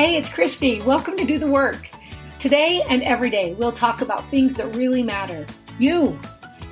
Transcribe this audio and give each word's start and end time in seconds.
Hey, 0.00 0.16
it's 0.16 0.30
Kristi. 0.30 0.82
Welcome 0.82 1.18
to 1.18 1.26
Do 1.26 1.36
the 1.36 1.46
Work. 1.46 1.90
Today 2.38 2.82
and 2.88 3.02
every 3.02 3.28
day, 3.28 3.52
we'll 3.52 3.70
talk 3.70 4.00
about 4.00 4.30
things 4.30 4.54
that 4.54 4.74
really 4.74 5.02
matter. 5.02 5.44
You, 5.78 6.18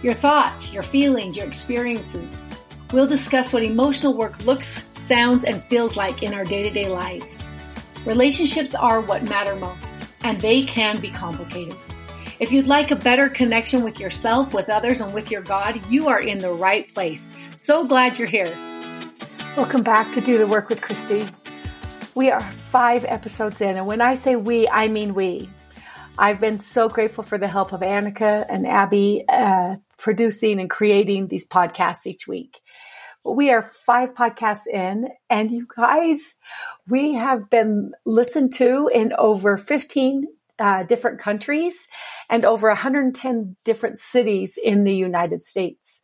your 0.03 0.15
thoughts, 0.15 0.73
your 0.73 0.83
feelings, 0.83 1.37
your 1.37 1.47
experiences. 1.47 2.47
We'll 2.91 3.07
discuss 3.07 3.53
what 3.53 3.65
emotional 3.65 4.15
work 4.15 4.47
looks, 4.47 4.83
sounds, 4.99 5.45
and 5.45 5.63
feels 5.65 5.95
like 5.95 6.23
in 6.23 6.33
our 6.33 6.47
day 6.47 6.63
to 6.63 6.71
day 6.71 6.89
lives. 6.89 7.45
Relationships 8.07 8.75
are 8.75 9.03
what 9.03 9.29
matter 9.29 9.57
most, 9.57 10.11
and 10.23 10.41
they 10.41 10.63
can 10.63 10.99
be 10.99 11.11
complicated. 11.11 11.77
If 12.41 12.51
you'd 12.51 12.67
like 12.67 12.93
a 12.93 12.97
better 12.97 13.29
connection 13.29 13.85
with 13.85 14.01
yourself, 14.01 14.55
with 14.55 14.71
others, 14.71 15.03
and 15.03 15.13
with 15.13 15.31
your 15.31 15.43
God, 15.43 15.85
you 15.91 16.09
are 16.09 16.21
in 16.21 16.39
the 16.39 16.53
right 16.53 16.89
place. 16.95 17.31
So 17.57 17.85
glad 17.85 18.19
you're 18.19 18.27
here. 18.27 18.57
Welcome 19.55 19.83
back 19.83 20.13
to 20.13 20.23
Do 20.23 20.39
the 20.39 20.47
Work 20.47 20.71
with 20.71 20.81
Kristi. 20.81 21.31
We 22.15 22.31
are 22.31 22.43
five 22.43 23.05
episodes 23.07 23.61
in, 23.61 23.77
and 23.77 23.87
when 23.87 24.01
I 24.01 24.17
say 24.17 24.37
we, 24.37 24.69
I 24.69 24.89
mean 24.89 25.15
we. 25.15 25.49
I've 26.19 26.41
been 26.41 26.59
so 26.59 26.89
grateful 26.89 27.23
for 27.23 27.39
the 27.39 27.47
help 27.47 27.73
of 27.73 27.81
Annika 27.81 28.45
and 28.49 28.67
Abby 28.67 29.25
uh, 29.29 29.77
producing 29.99 30.59
and 30.59 30.69
creating 30.69 31.29
these 31.29 31.47
podcasts 31.47 32.07
each 32.07 32.27
week. 32.27 32.59
We 33.25 33.51
are 33.51 33.63
five 33.63 34.15
podcasts 34.15 34.67
in, 34.67 35.11
and 35.31 35.51
you 35.51 35.67
guys, 35.77 36.37
we 36.89 37.15
have 37.15 37.51
been 37.51 37.93
listened 38.05 38.53
to 38.55 38.91
in 38.93 39.13
over 39.17 39.57
15 39.57 40.25
uh, 40.59 40.83
different 40.85 41.21
countries 41.21 41.89
and 42.29 42.45
over 42.45 42.69
110 42.69 43.57
different 43.65 44.01
cities 44.01 44.59
in 44.63 44.85
the 44.85 44.95
United 44.95 45.45
States. 45.45 46.03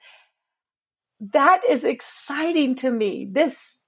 That 1.21 1.63
is 1.69 1.83
exciting 1.83 2.77
to 2.77 2.91
me. 2.91 3.29
This 3.30 3.84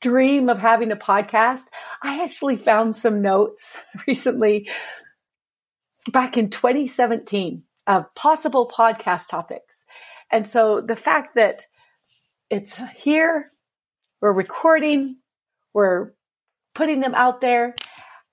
dream 0.00 0.48
of 0.48 0.58
having 0.58 0.90
a 0.92 0.96
podcast, 0.96 1.66
I 2.02 2.24
actually 2.24 2.56
found 2.56 2.96
some 2.96 3.22
notes 3.22 3.78
recently 4.06 4.68
back 6.10 6.36
in 6.36 6.50
2017 6.50 7.62
of 7.86 8.14
possible 8.14 8.68
podcast 8.68 9.28
topics. 9.28 9.86
And 10.30 10.46
so 10.46 10.80
the 10.80 10.96
fact 10.96 11.34
that 11.34 11.66
it's 12.48 12.80
here, 12.96 13.46
we're 14.20 14.32
recording, 14.32 15.18
we're 15.72 16.12
putting 16.74 17.00
them 17.00 17.14
out 17.14 17.40
there 17.40 17.74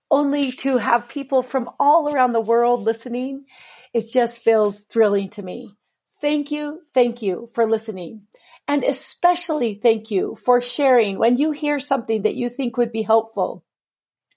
only 0.09 0.51
to 0.51 0.77
have 0.77 1.09
people 1.09 1.41
from 1.41 1.69
all 1.79 2.13
around 2.13 2.33
the 2.33 2.41
world 2.41 2.83
listening, 2.83 3.45
it 3.93 4.09
just 4.09 4.43
feels 4.43 4.81
thrilling 4.83 5.29
to 5.29 5.43
me. 5.43 5.73
Thank 6.21 6.51
you. 6.51 6.81
Thank 6.93 7.21
you 7.21 7.49
for 7.53 7.65
listening. 7.67 8.23
And 8.67 8.83
especially 8.83 9.75
thank 9.75 10.11
you 10.11 10.35
for 10.35 10.59
sharing 10.59 11.17
when 11.17 11.37
you 11.37 11.51
hear 11.51 11.79
something 11.79 12.23
that 12.23 12.35
you 12.35 12.49
think 12.49 12.77
would 12.77 12.91
be 12.91 13.01
helpful 13.01 13.63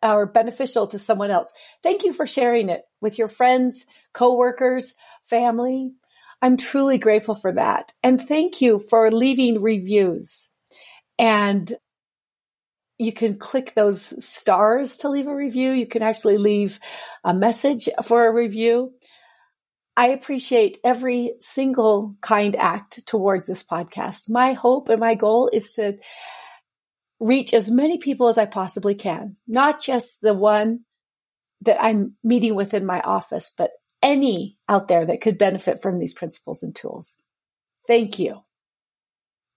or 0.03 0.27
beneficial 0.27 0.87
to 0.87 0.99
someone 0.99 1.31
else. 1.31 1.53
Thank 1.83 2.05
you 2.05 2.13
for 2.13 2.27
sharing 2.27 2.69
it 2.69 2.83
with 3.01 3.19
your 3.19 3.29
friends, 3.29 3.87
coworkers, 4.15 4.95
family. 5.25 5.93
I'm 6.41 6.57
truly 6.57 6.97
grateful 6.99 7.35
for 7.35 7.53
that. 7.53 7.93
And 8.03 8.21
thank 8.21 8.63
you 8.63 8.79
for 8.79 9.11
leaving 9.11 9.61
reviews. 9.61 10.51
And 11.19 11.71
you 12.99 13.13
can 13.13 13.39
click 13.39 13.75
those 13.75 14.25
stars 14.25 14.99
to 14.99 15.09
leave 15.09 15.27
a 15.27 15.35
review. 15.35 15.73
You 15.73 15.87
can 15.87 16.03
actually 16.03 16.39
leave 16.39 16.79
a 17.25 17.35
message 17.35 17.89
for 18.05 18.27
a 18.27 18.33
review. 18.33 18.93
I 20.01 20.07
appreciate 20.07 20.79
every 20.83 21.35
single 21.41 22.17
kind 22.23 22.57
act 22.57 23.07
towards 23.07 23.47
this 23.47 23.63
podcast. 23.63 24.31
My 24.31 24.55
hope 24.55 24.89
and 24.89 24.99
my 24.99 25.15
goal 25.15 25.51
is 25.53 25.75
to 25.75 25.99
reach 27.21 27.53
as 27.53 27.71
many 27.71 27.99
people 27.99 28.29
as 28.29 28.39
I 28.39 28.47
possibly 28.47 28.95
can, 28.95 29.37
not 29.47 29.83
just 29.83 30.23
the 30.23 30.33
one 30.33 30.87
that 31.61 31.77
I'm 31.85 32.15
meeting 32.25 32.55
with 32.55 32.73
in 32.73 32.87
my 32.87 33.03
office, 33.03 33.53
but 33.55 33.73
any 34.03 34.57
out 34.71 34.89
there 34.89 35.05
that 35.05 35.21
could 35.21 35.37
benefit 35.37 35.83
from 35.83 35.99
these 35.99 36.15
principles 36.15 36.63
and 36.63 36.75
tools. 36.75 37.23
Thank 37.87 38.19
you. 38.19 38.41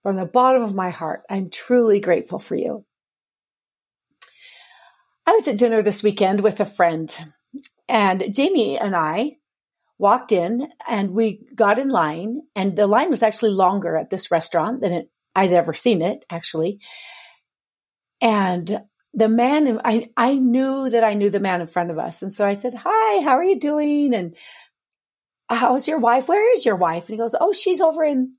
From 0.01 0.17
the 0.17 0.25
bottom 0.25 0.61
of 0.61 0.75
my 0.75 0.89
heart, 0.89 1.21
I'm 1.29 1.51
truly 1.51 2.01
grateful 2.01 2.39
for 2.39 2.55
you. 2.55 2.83
I 5.25 5.31
was 5.31 5.47
at 5.47 5.57
dinner 5.57 5.81
this 5.81 6.03
weekend 6.03 6.41
with 6.41 6.59
a 6.59 6.65
friend, 6.65 7.17
and 7.87 8.25
Jamie 8.35 8.77
and 8.77 8.93
I 8.93 9.37
walked 9.97 10.31
in 10.31 10.67
and 10.87 11.11
we 11.11 11.45
got 11.55 11.79
in 11.79 11.89
line 11.89 12.41
and 12.55 12.75
the 12.75 12.87
line 12.87 13.09
was 13.09 13.23
actually 13.23 13.51
longer 13.51 13.95
at 13.95 14.09
this 14.09 14.31
restaurant 14.31 14.81
than 14.81 14.91
it, 14.91 15.09
I'd 15.35 15.53
ever 15.53 15.73
seen 15.73 16.01
it 16.01 16.25
actually. 16.29 16.79
And 18.21 18.83
the 19.13 19.29
man, 19.29 19.79
I, 19.85 20.09
I 20.17 20.35
knew 20.35 20.89
that 20.89 21.03
I 21.03 21.13
knew 21.13 21.29
the 21.29 21.39
man 21.39 21.61
in 21.61 21.67
front 21.67 21.91
of 21.91 21.99
us. 21.99 22.23
And 22.23 22.33
so 22.33 22.47
I 22.47 22.55
said, 22.55 22.73
hi, 22.73 23.23
how 23.23 23.37
are 23.37 23.43
you 23.43 23.59
doing? 23.59 24.13
And 24.13 24.35
how's 25.49 25.87
your 25.87 25.99
wife? 25.99 26.27
Where 26.27 26.53
is 26.53 26.65
your 26.65 26.75
wife? 26.75 27.07
And 27.07 27.13
he 27.13 27.17
goes, 27.17 27.35
oh, 27.39 27.53
she's 27.53 27.81
over 27.81 28.03
in 28.03 28.33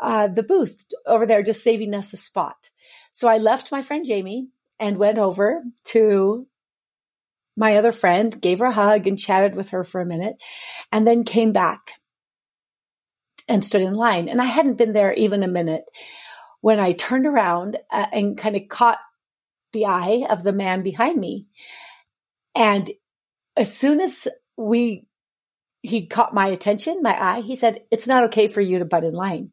uh, 0.00 0.28
the 0.28 0.42
booth 0.42 0.84
over 1.06 1.26
there, 1.26 1.42
just 1.42 1.62
saving 1.62 1.94
us 1.94 2.12
a 2.12 2.16
spot. 2.16 2.70
So 3.12 3.28
I 3.28 3.38
left 3.38 3.72
my 3.72 3.82
friend 3.82 4.04
Jamie 4.04 4.48
and 4.78 4.96
went 4.96 5.18
over 5.18 5.62
to 5.84 6.46
my 7.58 7.76
other 7.76 7.92
friend, 7.92 8.40
gave 8.40 8.60
her 8.60 8.66
a 8.66 8.72
hug 8.72 9.06
and 9.06 9.18
chatted 9.18 9.56
with 9.56 9.70
her 9.70 9.82
for 9.82 10.00
a 10.00 10.06
minute, 10.06 10.36
and 10.92 11.06
then 11.06 11.24
came 11.24 11.52
back 11.52 11.90
and 13.48 13.64
stood 13.64 13.82
in 13.82 13.94
line. 13.94 14.28
And 14.28 14.40
I 14.40 14.44
hadn't 14.44 14.78
been 14.78 14.92
there 14.92 15.12
even 15.14 15.42
a 15.42 15.48
minute 15.48 15.84
when 16.60 16.78
I 16.78 16.92
turned 16.92 17.26
around 17.26 17.76
uh, 17.90 18.06
and 18.12 18.38
kind 18.38 18.56
of 18.56 18.68
caught 18.68 18.98
the 19.72 19.86
eye 19.86 20.24
of 20.30 20.44
the 20.44 20.52
man 20.52 20.82
behind 20.82 21.20
me. 21.20 21.48
And 22.54 22.90
as 23.56 23.76
soon 23.76 24.00
as 24.00 24.28
we, 24.56 25.06
he 25.82 26.06
caught 26.06 26.34
my 26.34 26.48
attention, 26.48 27.02
my 27.02 27.20
eye, 27.20 27.40
he 27.40 27.56
said, 27.56 27.82
it's 27.90 28.08
not 28.08 28.24
okay 28.24 28.46
for 28.46 28.60
you 28.60 28.78
to 28.78 28.84
butt 28.84 29.04
in 29.04 29.14
line. 29.14 29.52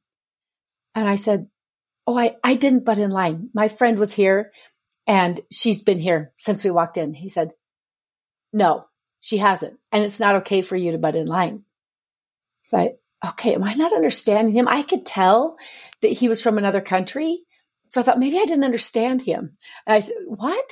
And 0.93 1.09
I 1.09 1.15
said, 1.15 1.47
Oh, 2.07 2.17
I, 2.17 2.35
I 2.43 2.53
didn't 2.53 2.85
butt 2.85 2.99
in 2.99 3.09
line. 3.09 3.49
My 3.55 3.67
friend 3.67 3.97
was 3.97 4.13
here 4.13 4.51
and 5.07 5.39
she's 5.51 5.81
been 5.81 5.97
here 5.97 6.33
since 6.37 6.63
we 6.63 6.69
walked 6.69 6.97
in. 6.97 7.15
He 7.15 7.29
said, 7.29 7.53
no, 8.55 8.85
she 9.19 9.37
hasn't. 9.37 9.77
And 9.91 10.05
it's 10.05 10.21
not 10.21 10.35
okay 10.35 10.61
for 10.61 10.77
you 10.77 10.93
to 10.93 10.97
butt 10.97 11.17
in 11.17 11.27
line. 11.27 11.63
So 12.63 12.77
I, 12.77 12.91
okay, 13.31 13.53
am 13.53 13.65
I 13.65 13.73
not 13.73 13.91
understanding 13.91 14.55
him? 14.55 14.65
I 14.65 14.81
could 14.81 15.05
tell 15.05 15.57
that 16.01 16.07
he 16.07 16.29
was 16.29 16.41
from 16.41 16.57
another 16.57 16.79
country. 16.79 17.39
So 17.89 17.99
I 17.99 18.05
thought 18.05 18.17
maybe 18.17 18.37
I 18.37 18.45
didn't 18.45 18.63
understand 18.63 19.21
him. 19.21 19.57
And 19.85 19.95
I 19.95 19.99
said, 19.99 20.15
what? 20.25 20.65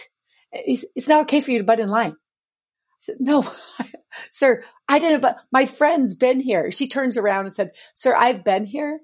It's, 0.54 0.86
it's 0.96 1.10
not 1.10 1.24
okay 1.24 1.42
for 1.42 1.52
you 1.52 1.58
to 1.58 1.66
butt 1.66 1.82
in 1.82 1.90
line. 1.90 2.12
I 2.14 3.02
said, 3.02 3.18
no, 3.20 3.46
sir, 4.32 4.64
I 4.88 4.98
didn't, 4.98 5.20
but 5.20 5.40
my 5.52 5.66
friend's 5.66 6.16
been 6.16 6.40
here. 6.40 6.72
She 6.72 6.88
turns 6.88 7.18
around 7.18 7.46
and 7.46 7.54
said, 7.54 7.72
sir, 7.94 8.16
I've 8.16 8.46
been 8.46 8.66
here 8.66 9.02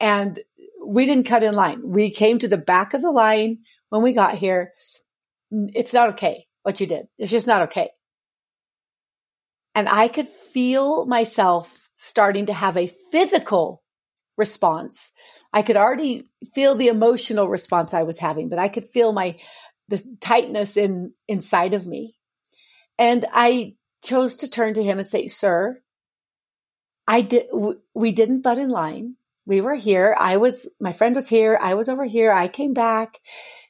and 0.00 0.38
we 0.86 1.06
didn't 1.06 1.24
cut 1.24 1.42
in 1.42 1.54
line. 1.54 1.80
We 1.82 2.10
came 2.10 2.38
to 2.40 2.48
the 2.48 2.58
back 2.58 2.92
of 2.92 3.00
the 3.00 3.10
line 3.10 3.60
when 3.88 4.02
we 4.02 4.12
got 4.12 4.34
here. 4.34 4.74
It's 5.50 5.94
not 5.94 6.10
okay 6.10 6.46
what 6.62 6.78
you 6.78 6.86
did. 6.86 7.06
It's 7.16 7.32
just 7.32 7.46
not 7.46 7.62
okay. 7.62 7.88
And 9.74 9.88
I 9.88 10.08
could 10.08 10.26
feel 10.26 11.06
myself 11.06 11.88
starting 11.94 12.46
to 12.46 12.52
have 12.52 12.76
a 12.76 12.86
physical 13.10 13.82
response. 14.36 15.12
I 15.52 15.62
could 15.62 15.76
already 15.76 16.24
feel 16.54 16.74
the 16.74 16.88
emotional 16.88 17.48
response 17.48 17.94
I 17.94 18.02
was 18.02 18.18
having, 18.18 18.48
but 18.48 18.58
I 18.58 18.68
could 18.68 18.86
feel 18.86 19.12
my, 19.12 19.36
this 19.88 20.08
tightness 20.20 20.76
in, 20.76 21.12
inside 21.26 21.74
of 21.74 21.86
me. 21.86 22.16
And 22.98 23.24
I 23.32 23.74
chose 24.04 24.36
to 24.38 24.50
turn 24.50 24.74
to 24.74 24.82
him 24.82 24.98
and 24.98 25.06
say, 25.06 25.26
sir, 25.26 25.80
I 27.06 27.22
did, 27.22 27.46
we 27.94 28.12
didn't 28.12 28.42
butt 28.42 28.58
in 28.58 28.68
line. 28.68 29.16
We 29.46 29.60
were 29.60 29.74
here. 29.74 30.14
I 30.18 30.36
was, 30.36 30.74
my 30.78 30.92
friend 30.92 31.14
was 31.14 31.28
here. 31.28 31.58
I 31.60 31.74
was 31.74 31.88
over 31.88 32.04
here. 32.04 32.30
I 32.30 32.48
came 32.48 32.74
back. 32.74 33.18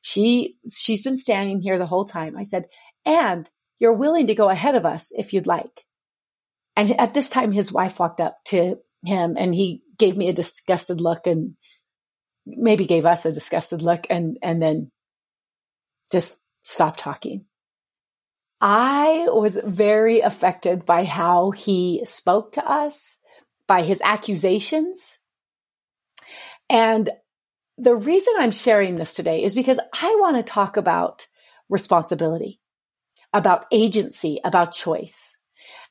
She, 0.02 0.56
she's 0.70 1.04
been 1.04 1.16
standing 1.16 1.60
here 1.60 1.78
the 1.78 1.86
whole 1.86 2.04
time. 2.04 2.36
I 2.36 2.42
said, 2.42 2.64
and 3.06 3.48
you're 3.78 3.94
willing 3.94 4.26
to 4.26 4.34
go 4.34 4.48
ahead 4.48 4.74
of 4.74 4.84
us 4.84 5.12
if 5.16 5.32
you'd 5.32 5.46
like. 5.46 5.84
And 6.78 6.98
at 7.00 7.12
this 7.12 7.28
time, 7.28 7.50
his 7.50 7.72
wife 7.72 7.98
walked 7.98 8.20
up 8.20 8.38
to 8.46 8.78
him 9.04 9.34
and 9.36 9.52
he 9.52 9.82
gave 9.98 10.16
me 10.16 10.28
a 10.28 10.32
disgusted 10.32 11.00
look 11.00 11.26
and 11.26 11.56
maybe 12.46 12.86
gave 12.86 13.04
us 13.04 13.26
a 13.26 13.32
disgusted 13.32 13.82
look 13.82 14.06
and, 14.08 14.38
and 14.42 14.62
then 14.62 14.92
just 16.12 16.38
stopped 16.60 17.00
talking. 17.00 17.46
I 18.60 19.26
was 19.28 19.56
very 19.56 20.20
affected 20.20 20.84
by 20.84 21.04
how 21.04 21.50
he 21.50 22.02
spoke 22.04 22.52
to 22.52 22.64
us, 22.64 23.18
by 23.66 23.82
his 23.82 24.00
accusations. 24.04 25.18
And 26.70 27.10
the 27.76 27.96
reason 27.96 28.34
I'm 28.38 28.52
sharing 28.52 28.94
this 28.94 29.14
today 29.14 29.42
is 29.42 29.56
because 29.56 29.80
I 30.00 30.16
want 30.20 30.36
to 30.36 30.44
talk 30.44 30.76
about 30.76 31.26
responsibility, 31.68 32.60
about 33.32 33.66
agency, 33.72 34.40
about 34.44 34.70
choice. 34.70 35.37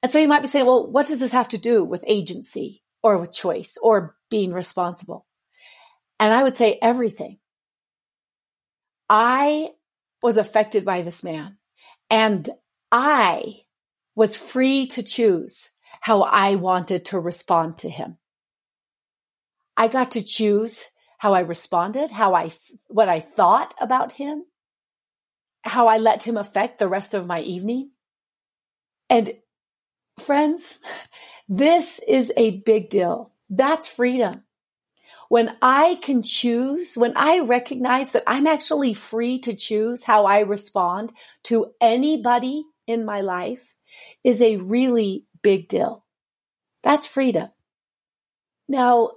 And 0.08 0.12
so 0.14 0.20
you 0.20 0.30
might 0.30 0.40
be 0.40 0.48
saying, 0.48 0.66
well, 0.66 0.90
what 0.90 1.08
does 1.08 1.20
this 1.20 1.34
have 1.34 1.50
to 1.50 1.58
do 1.58 1.84
with 1.84 2.02
agency 2.08 2.82
or 3.04 3.18
with 3.18 3.34
choice 3.34 3.78
or 3.84 4.16
being 4.30 4.54
responsible? 4.54 5.26
And 6.18 6.34
I 6.34 6.44
would 6.44 6.56
say 6.56 6.80
everything. 6.82 7.40
I 9.10 9.72
was 10.24 10.38
affected 10.38 10.86
by 10.86 11.02
this 11.02 11.26
man 11.26 11.58
And 12.10 12.50
I 12.90 13.56
was 14.16 14.38
free 14.38 14.88
to 14.88 15.04
choose 15.04 15.72
how 16.00 16.22
I 16.22 16.56
wanted 16.56 17.04
to 17.08 17.20
respond 17.20 17.80
to 17.80 17.90
him. 17.90 18.18
I 19.76 19.90
got 19.90 20.12
to 20.12 20.24
choose 20.24 20.86
how 21.18 21.34
I 21.34 21.42
responded, 21.42 22.12
how 22.12 22.34
I, 22.34 22.52
what 22.88 23.10
I 23.10 23.20
thought 23.20 23.76
about 23.82 24.14
him, 24.14 24.46
how 25.66 25.88
I 25.88 25.98
let 25.98 26.24
him 26.24 26.38
affect 26.38 26.80
the 26.80 26.88
rest 26.88 27.14
of 27.14 27.28
my 27.28 27.42
evening. 27.42 27.92
And 29.10 29.34
friends, 30.20 30.80
this 31.48 32.00
is 32.08 32.32
a 32.36 32.60
big 32.60 32.90
deal. 32.90 33.32
That's 33.50 33.88
freedom. 33.88 34.44
When 35.30 35.56
I 35.62 36.00
can 36.02 36.24
choose, 36.24 36.96
when 36.96 37.14
I 37.16 37.40
recognize 37.40 38.14
that 38.14 38.24
I'm 38.28 38.48
actually 38.48 38.94
free 38.94 39.40
to 39.40 39.54
choose 39.54 40.04
how 40.04 40.26
I 40.26 40.40
respond 40.40 41.12
to 41.44 41.74
anybody 41.82 42.64
in 42.88 43.06
my 43.06 43.22
life 43.22 43.76
is 44.24 44.42
a 44.42 44.58
really 44.58 45.26
big 45.42 45.68
deal. 45.68 46.06
That's 46.82 47.06
freedom. 47.06 47.50
Now, 48.70 49.12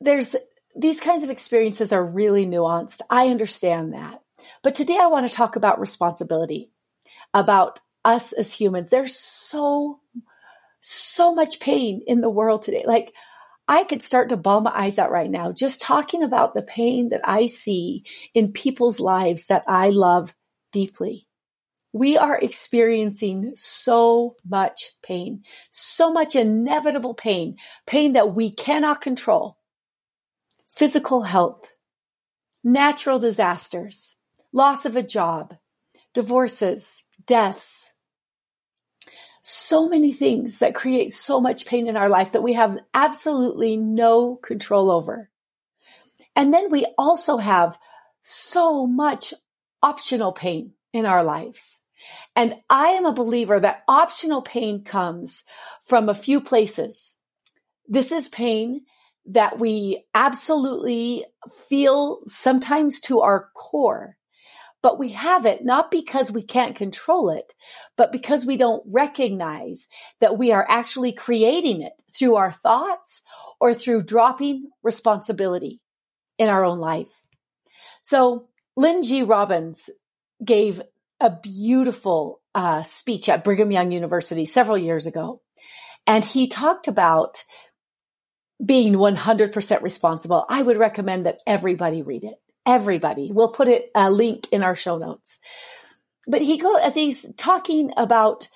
there's 0.00 0.34
these 0.74 1.00
kinds 1.00 1.22
of 1.22 1.30
experiences 1.30 1.92
are 1.92 2.04
really 2.04 2.46
nuanced. 2.46 3.02
I 3.10 3.28
understand 3.28 3.92
that. 3.92 4.22
But 4.62 4.74
today 4.74 4.98
I 5.00 5.06
want 5.06 5.28
to 5.28 5.34
talk 5.34 5.56
about 5.56 5.80
responsibility, 5.80 6.70
about 7.34 7.80
us 8.04 8.32
as 8.32 8.52
humans. 8.52 8.90
There's 8.90 9.16
so, 9.16 10.00
so 10.80 11.34
much 11.34 11.60
pain 11.60 12.02
in 12.06 12.20
the 12.20 12.30
world 12.30 12.62
today. 12.62 12.84
Like, 12.86 13.12
I 13.68 13.84
could 13.84 14.02
start 14.02 14.28
to 14.30 14.36
bawl 14.36 14.60
my 14.60 14.72
eyes 14.74 14.98
out 14.98 15.10
right 15.10 15.30
now 15.30 15.52
just 15.52 15.80
talking 15.80 16.22
about 16.22 16.54
the 16.54 16.62
pain 16.62 17.10
that 17.10 17.22
I 17.24 17.46
see 17.46 18.04
in 18.34 18.52
people's 18.52 19.00
lives 19.00 19.46
that 19.46 19.64
I 19.68 19.90
love 19.90 20.34
deeply. 20.72 21.28
We 21.92 22.16
are 22.16 22.38
experiencing 22.38 23.52
so 23.54 24.36
much 24.48 24.92
pain, 25.02 25.42
so 25.70 26.10
much 26.10 26.34
inevitable 26.34 27.14
pain, 27.14 27.56
pain 27.86 28.14
that 28.14 28.34
we 28.34 28.50
cannot 28.50 29.02
control. 29.02 29.58
Physical 30.66 31.22
health, 31.22 31.74
natural 32.64 33.18
disasters, 33.18 34.16
loss 34.52 34.86
of 34.86 34.96
a 34.96 35.02
job, 35.02 35.56
divorces, 36.14 37.04
deaths, 37.26 37.94
so 39.42 39.88
many 39.88 40.12
things 40.12 40.58
that 40.58 40.74
create 40.74 41.10
so 41.10 41.40
much 41.40 41.66
pain 41.66 41.88
in 41.88 41.96
our 41.96 42.08
life 42.08 42.32
that 42.32 42.42
we 42.42 42.52
have 42.52 42.78
absolutely 42.94 43.76
no 43.76 44.36
control 44.36 44.90
over. 44.90 45.30
And 46.36 46.54
then 46.54 46.70
we 46.70 46.86
also 46.96 47.38
have 47.38 47.78
so 48.22 48.86
much 48.86 49.34
optional 49.82 50.32
pain 50.32 50.74
in 50.92 51.06
our 51.06 51.24
lives. 51.24 51.82
And 52.36 52.56
I 52.70 52.88
am 52.88 53.04
a 53.04 53.12
believer 53.12 53.58
that 53.58 53.82
optional 53.88 54.42
pain 54.42 54.84
comes 54.84 55.44
from 55.84 56.08
a 56.08 56.14
few 56.14 56.40
places. 56.40 57.16
This 57.88 58.12
is 58.12 58.28
pain 58.28 58.82
that 59.26 59.58
we 59.58 60.04
absolutely 60.14 61.24
feel 61.68 62.20
sometimes 62.26 63.00
to 63.02 63.20
our 63.20 63.50
core 63.54 64.16
but 64.82 64.98
we 64.98 65.12
have 65.12 65.46
it 65.46 65.64
not 65.64 65.90
because 65.90 66.32
we 66.32 66.42
can't 66.42 66.74
control 66.74 67.30
it, 67.30 67.54
but 67.96 68.10
because 68.10 68.44
we 68.44 68.56
don't 68.56 68.82
recognize 68.86 69.86
that 70.20 70.36
we 70.36 70.50
are 70.52 70.66
actually 70.68 71.12
creating 71.12 71.82
it 71.82 72.02
through 72.12 72.34
our 72.34 72.50
thoughts 72.50 73.22
or 73.60 73.72
through 73.72 74.02
dropping 74.02 74.70
responsibility 74.82 75.80
in 76.38 76.48
our 76.48 76.64
own 76.64 76.78
life. 76.78 77.20
So 78.02 78.48
Lynn 78.76 79.02
G. 79.02 79.22
Robbins 79.22 79.88
gave 80.44 80.82
a 81.20 81.30
beautiful 81.30 82.40
uh, 82.54 82.82
speech 82.82 83.28
at 83.28 83.44
Brigham 83.44 83.70
Young 83.70 83.92
University 83.92 84.44
several 84.44 84.76
years 84.76 85.06
ago. 85.06 85.40
And 86.06 86.24
he 86.24 86.48
talked 86.48 86.88
about 86.88 87.44
being 88.64 88.94
100% 88.94 89.82
responsible. 89.82 90.44
I 90.48 90.62
would 90.62 90.76
recommend 90.76 91.26
that 91.26 91.40
everybody 91.46 92.02
read 92.02 92.24
it 92.24 92.41
everybody. 92.66 93.30
We'll 93.32 93.48
put 93.48 93.68
it 93.68 93.90
a 93.94 94.10
link 94.10 94.48
in 94.52 94.62
our 94.62 94.76
show 94.76 94.98
notes. 94.98 95.40
But 96.26 96.42
he 96.42 96.56
go 96.58 96.76
as 96.76 96.94
he's 96.94 97.34
talking 97.34 97.92
about 97.96 98.48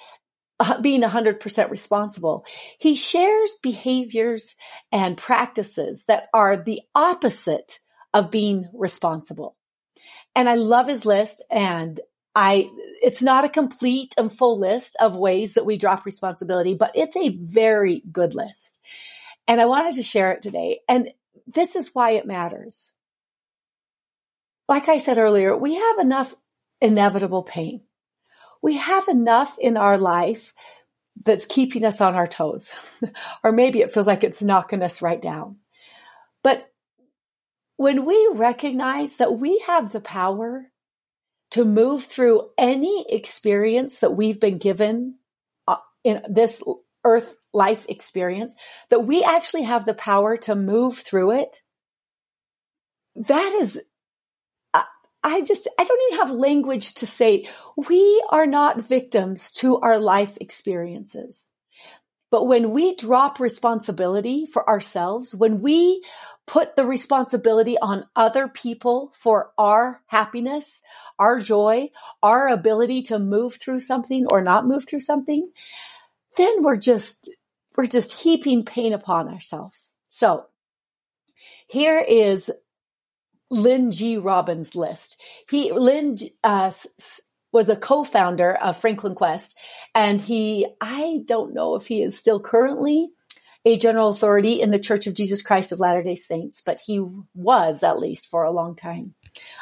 uh, 0.58 0.80
being 0.80 1.02
100% 1.02 1.70
responsible, 1.70 2.46
he 2.78 2.94
shares 2.94 3.56
behaviors 3.62 4.56
and 4.90 5.16
practices 5.16 6.04
that 6.06 6.28
are 6.32 6.56
the 6.56 6.80
opposite 6.94 7.80
of 8.14 8.30
being 8.30 8.68
responsible. 8.72 9.56
And 10.34 10.48
I 10.48 10.54
love 10.54 10.86
his 10.86 11.04
list 11.04 11.44
and 11.50 12.00
I, 12.34 12.70
it's 13.02 13.22
not 13.22 13.44
a 13.44 13.50
complete 13.50 14.14
and 14.18 14.32
full 14.32 14.58
list 14.58 14.96
of 15.00 15.16
ways 15.16 15.54
that 15.54 15.66
we 15.66 15.76
drop 15.76 16.04
responsibility, 16.04 16.74
but 16.74 16.92
it's 16.94 17.16
a 17.16 17.30
very 17.30 18.02
good 18.12 18.34
list. 18.34 18.80
And 19.48 19.60
I 19.60 19.66
wanted 19.66 19.94
to 19.96 20.02
share 20.02 20.32
it 20.32 20.42
today. 20.42 20.80
And 20.88 21.10
this 21.46 21.76
is 21.76 21.94
why 21.94 22.12
it 22.12 22.26
matters 22.26 22.92
like 24.68 24.88
I 24.88 24.98
said 24.98 25.18
earlier, 25.18 25.56
we 25.56 25.74
have 25.74 25.98
enough 25.98 26.34
inevitable 26.80 27.42
pain. 27.42 27.82
We 28.62 28.76
have 28.76 29.08
enough 29.08 29.56
in 29.60 29.76
our 29.76 29.98
life 29.98 30.52
that's 31.24 31.46
keeping 31.46 31.84
us 31.84 32.00
on 32.00 32.14
our 32.14 32.26
toes. 32.26 32.74
or 33.44 33.52
maybe 33.52 33.80
it 33.80 33.92
feels 33.92 34.06
like 34.06 34.24
it's 34.24 34.42
knocking 34.42 34.82
us 34.82 35.02
right 35.02 35.20
down. 35.20 35.56
But 36.42 36.70
when 37.76 38.04
we 38.04 38.30
recognize 38.32 39.16
that 39.16 39.38
we 39.38 39.62
have 39.66 39.92
the 39.92 40.00
power 40.00 40.70
to 41.52 41.64
move 41.64 42.04
through 42.04 42.50
any 42.58 43.06
experience 43.08 44.00
that 44.00 44.14
we've 44.14 44.40
been 44.40 44.58
given 44.58 45.16
uh, 45.68 45.76
in 46.02 46.22
this 46.28 46.62
earth 47.04 47.36
life 47.52 47.86
experience, 47.88 48.54
that 48.90 49.00
we 49.00 49.22
actually 49.22 49.62
have 49.62 49.84
the 49.84 49.94
power 49.94 50.36
to 50.36 50.54
move 50.54 50.98
through 50.98 51.32
it, 51.32 51.62
that 53.14 53.58
is 53.60 53.80
I 55.26 55.42
just, 55.42 55.66
I 55.76 55.82
don't 55.82 56.12
even 56.12 56.18
have 56.20 56.30
language 56.30 56.94
to 56.94 57.06
say 57.06 57.48
we 57.76 58.24
are 58.28 58.46
not 58.46 58.80
victims 58.80 59.50
to 59.54 59.78
our 59.80 59.98
life 59.98 60.38
experiences. 60.40 61.48
But 62.30 62.44
when 62.46 62.70
we 62.70 62.94
drop 62.94 63.40
responsibility 63.40 64.46
for 64.46 64.68
ourselves, 64.68 65.34
when 65.34 65.62
we 65.62 66.04
put 66.46 66.76
the 66.76 66.84
responsibility 66.84 67.76
on 67.78 68.06
other 68.14 68.46
people 68.46 69.10
for 69.14 69.50
our 69.58 70.00
happiness, 70.06 70.82
our 71.18 71.40
joy, 71.40 71.88
our 72.22 72.46
ability 72.46 73.02
to 73.02 73.18
move 73.18 73.54
through 73.54 73.80
something 73.80 74.28
or 74.30 74.40
not 74.40 74.64
move 74.64 74.86
through 74.88 75.00
something, 75.00 75.50
then 76.36 76.62
we're 76.62 76.76
just, 76.76 77.34
we're 77.76 77.86
just 77.86 78.22
heaping 78.22 78.64
pain 78.64 78.92
upon 78.92 79.28
ourselves. 79.28 79.96
So 80.08 80.46
here 81.66 81.98
is 81.98 82.52
Lynn 83.50 83.92
G. 83.92 84.18
Robbins 84.18 84.74
list. 84.74 85.22
He 85.48 85.72
Lynn 85.72 86.16
uh, 86.42 86.72
was 87.52 87.68
a 87.68 87.76
co-founder 87.76 88.54
of 88.54 88.76
Franklin 88.76 89.14
Quest, 89.14 89.58
and 89.94 90.20
he 90.20 90.66
I 90.80 91.22
don't 91.26 91.54
know 91.54 91.74
if 91.74 91.86
he 91.86 92.02
is 92.02 92.18
still 92.18 92.40
currently 92.40 93.08
a 93.64 93.76
general 93.76 94.08
authority 94.08 94.60
in 94.60 94.70
the 94.70 94.78
Church 94.78 95.06
of 95.06 95.14
Jesus 95.14 95.42
Christ 95.42 95.72
of 95.72 95.80
Latter 95.80 96.02
Day 96.02 96.14
Saints, 96.14 96.60
but 96.60 96.80
he 96.86 97.04
was 97.34 97.82
at 97.82 97.98
least 97.98 98.28
for 98.28 98.44
a 98.44 98.52
long 98.52 98.76
time. 98.76 99.14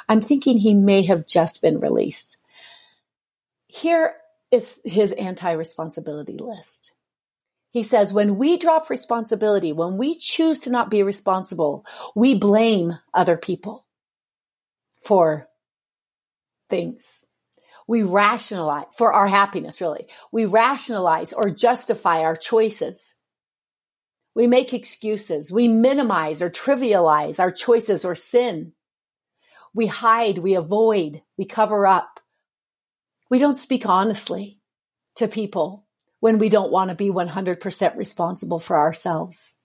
I'm 0.08 0.20
thinking 0.20 0.58
he 0.58 0.74
may 0.74 1.02
have 1.02 1.26
just 1.26 1.62
been 1.62 1.80
released. 1.80 2.42
Here 3.66 4.14
is 4.50 4.78
his 4.84 5.12
anti-responsibility 5.12 6.36
list. 6.38 6.93
He 7.74 7.82
says, 7.82 8.14
when 8.14 8.36
we 8.36 8.56
drop 8.56 8.88
responsibility, 8.88 9.72
when 9.72 9.96
we 9.96 10.14
choose 10.14 10.60
to 10.60 10.70
not 10.70 10.90
be 10.90 11.02
responsible, 11.02 11.84
we 12.14 12.36
blame 12.36 13.00
other 13.12 13.36
people 13.36 13.84
for 15.02 15.48
things. 16.70 17.26
We 17.88 18.04
rationalize 18.04 18.84
for 18.96 19.12
our 19.12 19.26
happiness, 19.26 19.80
really. 19.80 20.06
We 20.30 20.44
rationalize 20.44 21.32
or 21.32 21.50
justify 21.50 22.20
our 22.20 22.36
choices. 22.36 23.16
We 24.36 24.46
make 24.46 24.72
excuses. 24.72 25.50
We 25.50 25.66
minimize 25.66 26.42
or 26.42 26.50
trivialize 26.50 27.40
our 27.40 27.50
choices 27.50 28.04
or 28.04 28.14
sin. 28.14 28.72
We 29.74 29.88
hide, 29.88 30.38
we 30.38 30.54
avoid, 30.54 31.22
we 31.36 31.44
cover 31.44 31.88
up. 31.88 32.20
We 33.30 33.40
don't 33.40 33.58
speak 33.58 33.84
honestly 33.84 34.60
to 35.16 35.26
people 35.26 35.83
when 36.24 36.38
we 36.38 36.48
don't 36.48 36.72
want 36.72 36.88
to 36.88 36.94
be 36.94 37.10
100% 37.10 37.96
responsible 37.98 38.58
for 38.58 38.78
ourselves. 38.78 39.58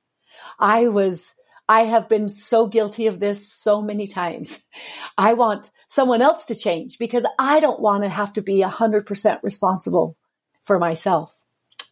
I 0.59 0.89
was, 0.89 1.35
I 1.69 1.83
have 1.83 2.09
been 2.09 2.27
so 2.27 2.67
guilty 2.67 3.07
of 3.07 3.17
this 3.21 3.49
so 3.49 3.81
many 3.81 4.05
times. 4.05 4.61
I 5.17 5.35
want 5.35 5.71
someone 5.87 6.21
else 6.21 6.47
to 6.47 6.55
change 6.55 6.97
because 6.99 7.25
I 7.39 7.61
don't 7.61 7.79
want 7.79 8.03
to 8.03 8.09
have 8.09 8.33
to 8.33 8.41
be 8.41 8.59
100% 8.59 9.39
responsible 9.41 10.17
for 10.63 10.77
myself. 10.77 11.33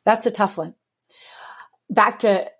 That's 0.03 0.25
a 0.25 0.31
tough 0.31 0.57
one. 0.57 0.75
Back 1.89 2.19
to 2.19 2.51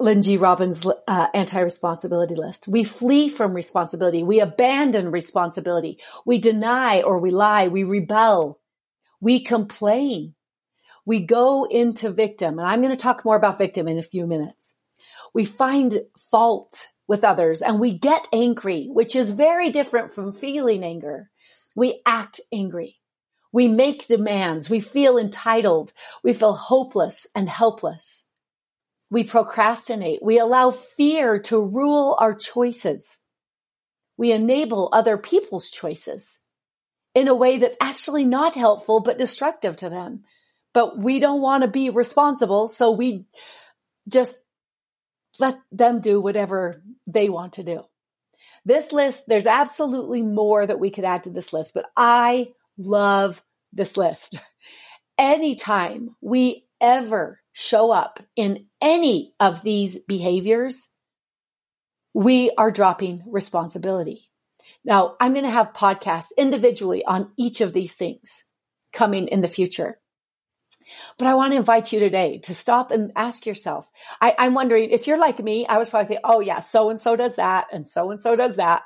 Lynn. 0.00 0.22
Robbins' 0.38 0.86
uh, 1.06 1.26
anti-responsibility 1.34 2.34
list. 2.34 2.66
We 2.66 2.82
flee 2.82 3.28
from 3.28 3.52
responsibility. 3.52 4.22
We 4.22 4.40
abandon 4.40 5.10
responsibility. 5.10 5.98
We 6.24 6.38
deny 6.38 7.02
or 7.02 7.18
we 7.18 7.30
lie. 7.30 7.68
We 7.68 7.84
rebel. 7.84 8.58
We 9.20 9.40
complain. 9.40 10.34
We 11.06 11.20
go 11.20 11.64
into 11.64 12.10
victim. 12.10 12.58
And 12.58 12.68
I'm 12.68 12.80
going 12.80 12.96
to 12.96 13.02
talk 13.02 13.24
more 13.24 13.36
about 13.36 13.58
victim 13.58 13.88
in 13.88 13.98
a 13.98 14.02
few 14.02 14.26
minutes. 14.26 14.74
We 15.34 15.44
find 15.44 16.02
fault 16.16 16.88
with 17.06 17.24
others 17.24 17.60
and 17.60 17.78
we 17.78 17.98
get 17.98 18.26
angry, 18.32 18.86
which 18.86 19.14
is 19.14 19.30
very 19.30 19.70
different 19.70 20.12
from 20.12 20.32
feeling 20.32 20.82
anger. 20.84 21.30
We 21.76 22.00
act 22.06 22.40
angry. 22.52 22.96
We 23.52 23.68
make 23.68 24.06
demands. 24.06 24.70
We 24.70 24.80
feel 24.80 25.18
entitled. 25.18 25.92
We 26.22 26.32
feel 26.32 26.54
hopeless 26.54 27.28
and 27.36 27.48
helpless. 27.48 28.28
We 29.10 29.22
procrastinate. 29.22 30.22
We 30.22 30.38
allow 30.38 30.70
fear 30.70 31.38
to 31.40 31.64
rule 31.64 32.16
our 32.18 32.34
choices. 32.34 33.20
We 34.16 34.32
enable 34.32 34.88
other 34.92 35.18
people's 35.18 35.70
choices 35.70 36.40
in 37.14 37.28
a 37.28 37.34
way 37.34 37.58
that's 37.58 37.76
actually 37.80 38.24
not 38.24 38.54
helpful, 38.54 39.00
but 39.00 39.18
destructive 39.18 39.76
to 39.76 39.88
them. 39.88 40.24
But 40.74 40.98
we 40.98 41.20
don't 41.20 41.40
want 41.40 41.62
to 41.62 41.68
be 41.68 41.88
responsible. 41.88 42.68
So 42.68 42.90
we 42.90 43.24
just 44.08 44.36
let 45.40 45.58
them 45.72 46.00
do 46.00 46.20
whatever 46.20 46.82
they 47.06 47.28
want 47.28 47.54
to 47.54 47.64
do. 47.64 47.84
This 48.64 48.92
list, 48.92 49.24
there's 49.28 49.46
absolutely 49.46 50.22
more 50.22 50.66
that 50.66 50.80
we 50.80 50.90
could 50.90 51.04
add 51.04 51.24
to 51.24 51.30
this 51.30 51.52
list, 51.52 51.74
but 51.74 51.86
I 51.96 52.48
love 52.76 53.42
this 53.72 53.96
list. 53.96 54.38
Anytime 55.18 56.16
we 56.20 56.66
ever 56.80 57.40
show 57.52 57.90
up 57.90 58.20
in 58.36 58.66
any 58.80 59.34
of 59.38 59.62
these 59.62 59.98
behaviors, 60.00 60.92
we 62.12 62.50
are 62.56 62.70
dropping 62.70 63.22
responsibility. 63.26 64.28
Now, 64.84 65.16
I'm 65.20 65.32
going 65.32 65.44
to 65.44 65.50
have 65.50 65.72
podcasts 65.72 66.28
individually 66.36 67.04
on 67.04 67.32
each 67.36 67.60
of 67.60 67.72
these 67.72 67.94
things 67.94 68.44
coming 68.92 69.28
in 69.28 69.40
the 69.40 69.48
future. 69.48 69.98
But 71.18 71.26
I 71.26 71.34
want 71.34 71.52
to 71.52 71.58
invite 71.58 71.92
you 71.92 72.00
today 72.00 72.38
to 72.44 72.54
stop 72.54 72.90
and 72.90 73.12
ask 73.16 73.46
yourself. 73.46 73.90
I, 74.20 74.34
am 74.38 74.54
wondering 74.54 74.90
if 74.90 75.06
you're 75.06 75.18
like 75.18 75.42
me, 75.42 75.66
I 75.66 75.78
was 75.78 75.90
probably 75.90 76.08
thinking, 76.08 76.24
oh 76.24 76.40
yeah, 76.40 76.60
so 76.60 76.90
and 76.90 77.00
so 77.00 77.16
does 77.16 77.36
that, 77.36 77.66
and 77.72 77.88
so 77.88 78.10
and 78.10 78.20
so 78.20 78.36
does 78.36 78.56
that. 78.56 78.82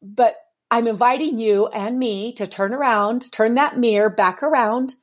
But 0.00 0.36
I'm 0.70 0.86
inviting 0.86 1.38
you 1.38 1.66
and 1.68 1.98
me 1.98 2.32
to 2.34 2.46
turn 2.46 2.74
around, 2.74 3.32
turn 3.32 3.54
that 3.54 3.78
mirror 3.78 4.10
back 4.10 4.42
around 4.42 4.94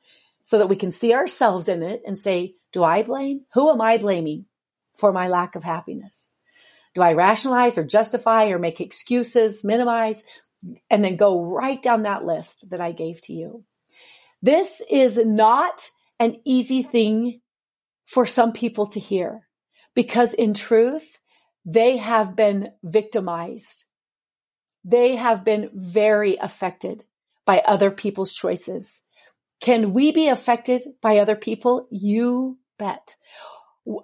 so 0.42 0.58
that 0.58 0.68
we 0.68 0.76
can 0.76 0.90
see 0.90 1.12
ourselves 1.12 1.68
in 1.68 1.82
it 1.82 2.02
and 2.06 2.18
say, 2.18 2.54
do 2.72 2.84
I 2.84 3.02
blame? 3.02 3.42
Who 3.54 3.70
am 3.70 3.80
I 3.80 3.98
blaming 3.98 4.46
for 4.94 5.12
my 5.12 5.28
lack 5.28 5.56
of 5.56 5.64
happiness? 5.64 6.30
Do 6.94 7.02
I 7.02 7.14
rationalize 7.14 7.76
or 7.76 7.84
justify 7.84 8.46
or 8.46 8.58
make 8.58 8.80
excuses, 8.80 9.64
minimize, 9.64 10.24
and 10.88 11.04
then 11.04 11.16
go 11.16 11.44
right 11.44 11.82
down 11.82 12.02
that 12.02 12.24
list 12.24 12.70
that 12.70 12.80
I 12.80 12.92
gave 12.92 13.20
to 13.22 13.32
you? 13.32 13.64
This 14.42 14.82
is 14.90 15.18
not 15.18 15.90
an 16.18 16.36
easy 16.44 16.82
thing 16.82 17.40
for 18.06 18.26
some 18.26 18.52
people 18.52 18.86
to 18.86 19.00
hear 19.00 19.48
because 19.94 20.34
in 20.34 20.54
truth, 20.54 21.18
they 21.64 21.96
have 21.96 22.36
been 22.36 22.70
victimized 22.84 23.86
they 24.86 25.16
have 25.16 25.44
been 25.44 25.68
very 25.74 26.36
affected 26.36 27.04
by 27.44 27.60
other 27.66 27.90
people's 27.90 28.34
choices. 28.34 29.04
Can 29.60 29.92
we 29.92 30.12
be 30.12 30.28
affected 30.28 30.82
by 31.02 31.18
other 31.18 31.34
people? 31.34 31.88
You 31.90 32.58
bet. 32.78 33.16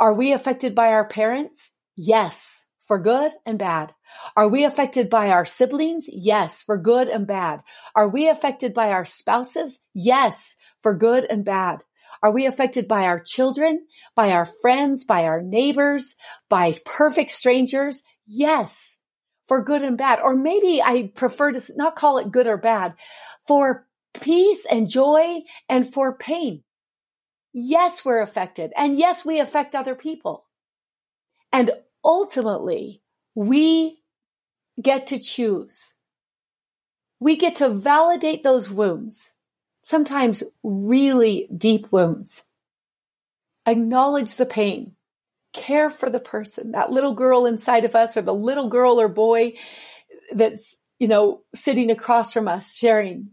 Are 0.00 0.12
we 0.12 0.32
affected 0.32 0.74
by 0.74 0.88
our 0.88 1.06
parents? 1.06 1.76
Yes, 1.96 2.66
for 2.86 2.98
good 2.98 3.32
and 3.46 3.58
bad. 3.58 3.94
Are 4.36 4.48
we 4.48 4.64
affected 4.64 5.08
by 5.08 5.30
our 5.30 5.44
siblings? 5.44 6.06
Yes, 6.12 6.62
for 6.62 6.76
good 6.76 7.08
and 7.08 7.26
bad. 7.26 7.62
Are 7.94 8.08
we 8.08 8.28
affected 8.28 8.74
by 8.74 8.90
our 8.90 9.04
spouses? 9.04 9.84
Yes, 9.94 10.56
for 10.80 10.94
good 10.94 11.24
and 11.24 11.44
bad. 11.44 11.84
Are 12.22 12.32
we 12.32 12.46
affected 12.46 12.86
by 12.86 13.04
our 13.04 13.20
children, 13.20 13.86
by 14.14 14.32
our 14.32 14.44
friends, 14.44 15.04
by 15.04 15.24
our 15.24 15.42
neighbors, 15.42 16.16
by 16.48 16.74
perfect 16.84 17.30
strangers? 17.30 18.02
Yes 18.26 18.98
for 19.52 19.62
good 19.62 19.82
and 19.82 19.98
bad. 19.98 20.20
Or 20.20 20.34
maybe 20.34 20.80
I 20.82 21.12
prefer 21.14 21.52
to 21.52 21.72
not 21.76 21.96
call 21.96 22.18
it 22.18 22.30
good 22.30 22.46
or 22.46 22.56
bad 22.56 22.94
for 23.46 23.86
peace 24.18 24.66
and 24.70 24.88
joy 24.88 25.40
and 25.68 25.86
for 25.86 26.16
pain. 26.16 26.62
Yes, 27.52 28.04
we're 28.04 28.22
affected. 28.22 28.72
And 28.76 28.98
yes, 28.98 29.26
we 29.26 29.40
affect 29.40 29.74
other 29.74 29.94
people. 29.94 30.46
And 31.52 31.70
ultimately, 32.04 33.02
we 33.34 34.02
get 34.80 35.06
to 35.08 35.18
choose. 35.18 35.94
We 37.20 37.36
get 37.36 37.56
to 37.56 37.68
validate 37.68 38.42
those 38.42 38.70
wounds, 38.70 39.32
sometimes 39.80 40.42
really 40.62 41.48
deep 41.56 41.92
wounds. 41.92 42.44
Acknowledge 43.66 44.36
the 44.36 44.46
pain 44.46 44.96
care 45.52 45.90
for 45.90 46.10
the 46.10 46.20
person, 46.20 46.72
that 46.72 46.90
little 46.90 47.12
girl 47.12 47.46
inside 47.46 47.84
of 47.84 47.94
us 47.94 48.16
or 48.16 48.22
the 48.22 48.34
little 48.34 48.68
girl 48.68 49.00
or 49.00 49.08
boy 49.08 49.52
that's, 50.32 50.80
you 50.98 51.06
know, 51.06 51.42
sitting 51.54 51.90
across 51.90 52.32
from 52.32 52.48
us 52.48 52.76
sharing. 52.76 53.30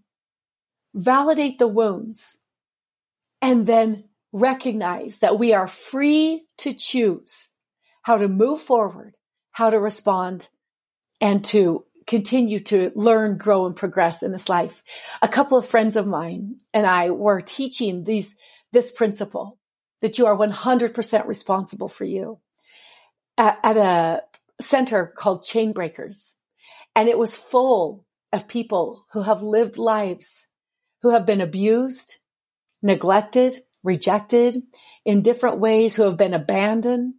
Validate 0.93 1.59
the 1.59 1.67
wounds 1.67 2.39
and 3.41 3.65
then 3.65 4.03
recognize 4.33 5.19
that 5.19 5.39
we 5.39 5.53
are 5.53 5.67
free 5.67 6.45
to 6.57 6.73
choose 6.73 7.51
how 8.01 8.17
to 8.17 8.27
move 8.27 8.61
forward, 8.61 9.15
how 9.51 9.69
to 9.69 9.79
respond 9.79 10.47
and 11.21 11.43
to 11.45 11.85
continue 12.07 12.57
to 12.57 12.91
learn, 12.95 13.37
grow 13.37 13.67
and 13.67 13.75
progress 13.75 14.23
in 14.23 14.31
this 14.31 14.49
life. 14.49 14.83
A 15.21 15.27
couple 15.27 15.57
of 15.57 15.67
friends 15.67 15.95
of 15.95 16.07
mine 16.07 16.55
and 16.73 16.87
I 16.87 17.11
were 17.11 17.39
teaching 17.39 18.03
these, 18.03 18.35
this 18.71 18.91
principle 18.91 19.59
that 20.01 20.17
you 20.17 20.25
are 20.25 20.35
100% 20.35 21.27
responsible 21.27 21.87
for 21.87 22.05
you 22.05 22.39
at, 23.37 23.59
at 23.63 23.77
a 23.77 24.23
center 24.59 25.05
called 25.05 25.43
Chainbreakers. 25.43 26.35
And 26.95 27.07
it 27.07 27.17
was 27.17 27.35
full 27.35 28.05
of 28.33 28.47
people 28.47 29.05
who 29.13 29.23
have 29.23 29.43
lived 29.43 29.77
lives, 29.77 30.47
who 31.01 31.11
have 31.11 31.25
been 31.25 31.41
abused, 31.41 32.17
neglected, 32.81 33.57
rejected 33.83 34.63
in 35.05 35.21
different 35.21 35.59
ways, 35.59 35.95
who 35.95 36.03
have 36.03 36.17
been 36.17 36.33
abandoned 36.33 37.13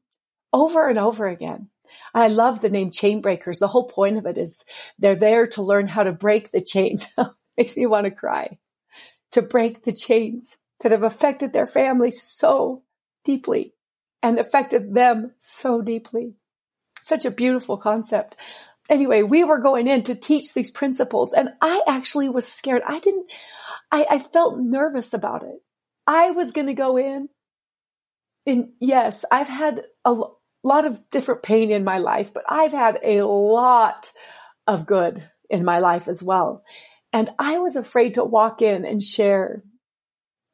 over 0.52 0.88
and 0.88 0.98
over 0.98 1.26
again. 1.26 1.68
I 2.14 2.28
love 2.28 2.60
the 2.60 2.70
name 2.70 2.90
chain 2.90 3.20
breakers. 3.20 3.58
The 3.58 3.68
whole 3.68 3.88
point 3.88 4.16
of 4.16 4.26
it 4.26 4.38
is 4.38 4.58
they're 4.98 5.14
there 5.14 5.46
to 5.48 5.62
learn 5.62 5.88
how 5.88 6.04
to 6.04 6.12
break 6.12 6.50
the 6.50 6.60
chains. 6.60 7.06
Makes 7.56 7.76
me 7.76 7.86
want 7.86 8.04
to 8.04 8.10
cry. 8.10 8.58
To 9.32 9.42
break 9.42 9.82
the 9.82 9.92
chains 9.92 10.56
that 10.80 10.92
have 10.92 11.02
affected 11.02 11.52
their 11.52 11.66
family 11.66 12.10
so 12.10 12.82
deeply 13.24 13.74
and 14.22 14.38
affected 14.38 14.94
them 14.94 15.32
so 15.38 15.82
deeply. 15.82 16.34
Such 17.02 17.24
a 17.24 17.30
beautiful 17.30 17.76
concept. 17.76 18.36
Anyway, 18.88 19.22
we 19.22 19.44
were 19.44 19.58
going 19.58 19.86
in 19.86 20.02
to 20.04 20.14
teach 20.14 20.52
these 20.52 20.70
principles 20.70 21.32
and 21.32 21.50
I 21.60 21.82
actually 21.86 22.28
was 22.28 22.46
scared. 22.46 22.82
I 22.86 22.98
didn't, 22.98 23.30
I, 23.90 24.06
I 24.10 24.18
felt 24.18 24.58
nervous 24.58 25.14
about 25.14 25.42
it. 25.42 25.62
I 26.06 26.32
was 26.32 26.52
going 26.52 26.66
to 26.66 26.74
go 26.74 26.96
in 26.96 27.28
and 28.46 28.70
yes, 28.80 29.24
I've 29.30 29.48
had 29.48 29.84
a 30.04 30.22
lot 30.68 30.84
of 30.84 31.10
different 31.10 31.42
pain 31.42 31.70
in 31.70 31.84
my 31.84 31.98
life, 31.98 32.34
but 32.34 32.44
I've 32.48 32.72
had 32.72 32.98
a 33.02 33.22
lot 33.22 34.12
of 34.66 34.86
good 34.86 35.28
in 35.48 35.64
my 35.64 35.78
life 35.78 36.08
as 36.08 36.22
well. 36.22 36.62
And 37.12 37.30
I 37.38 37.58
was 37.58 37.76
afraid 37.76 38.14
to 38.14 38.24
walk 38.24 38.62
in 38.62 38.84
and 38.84 39.02
share 39.02 39.64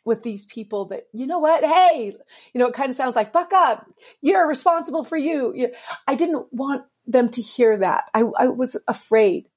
with 0.04 0.22
these 0.22 0.46
people 0.46 0.86
that, 0.86 1.02
you 1.12 1.26
know 1.26 1.40
what? 1.40 1.64
Hey, 1.64 2.16
you 2.54 2.58
know, 2.58 2.68
it 2.68 2.74
kind 2.74 2.90
of 2.90 2.96
sounds 2.96 3.16
like, 3.16 3.32
buck 3.32 3.52
up. 3.52 3.86
You're 4.22 4.46
responsible 4.46 5.04
for 5.04 5.16
you. 5.16 5.72
I 6.06 6.14
didn't 6.14 6.46
want 6.52 6.84
them 7.06 7.28
to 7.30 7.42
hear 7.42 7.76
that. 7.76 8.04
I, 8.14 8.22
I 8.38 8.46
was 8.46 8.80
afraid. 8.86 9.48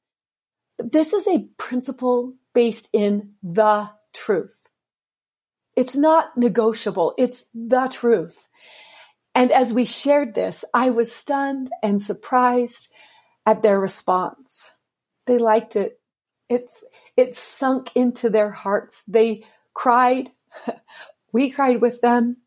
This 0.79 1.13
is 1.13 1.27
a 1.27 1.47
principle 1.57 2.33
based 2.53 2.89
in 2.93 3.33
the 3.43 3.91
truth. 4.13 4.69
It's 5.75 5.95
not 5.95 6.35
negotiable. 6.35 7.13
It's 7.17 7.47
the 7.53 7.87
truth. 7.87 8.49
And 9.35 9.51
as 9.51 9.73
we 9.73 9.85
shared 9.85 10.33
this, 10.33 10.65
I 10.73 10.89
was 10.89 11.13
stunned 11.13 11.69
and 11.81 12.01
surprised 12.01 12.91
at 13.45 13.61
their 13.61 13.79
response. 13.79 14.75
They 15.25 15.37
liked 15.37 15.75
it. 15.75 15.99
It, 16.49 16.69
it 17.15 17.35
sunk 17.35 17.95
into 17.95 18.29
their 18.29 18.49
hearts. 18.51 19.03
They 19.07 19.45
cried 19.73 20.31
we 21.31 21.49
cried 21.49 21.81
with 21.81 22.01
them. 22.01 22.37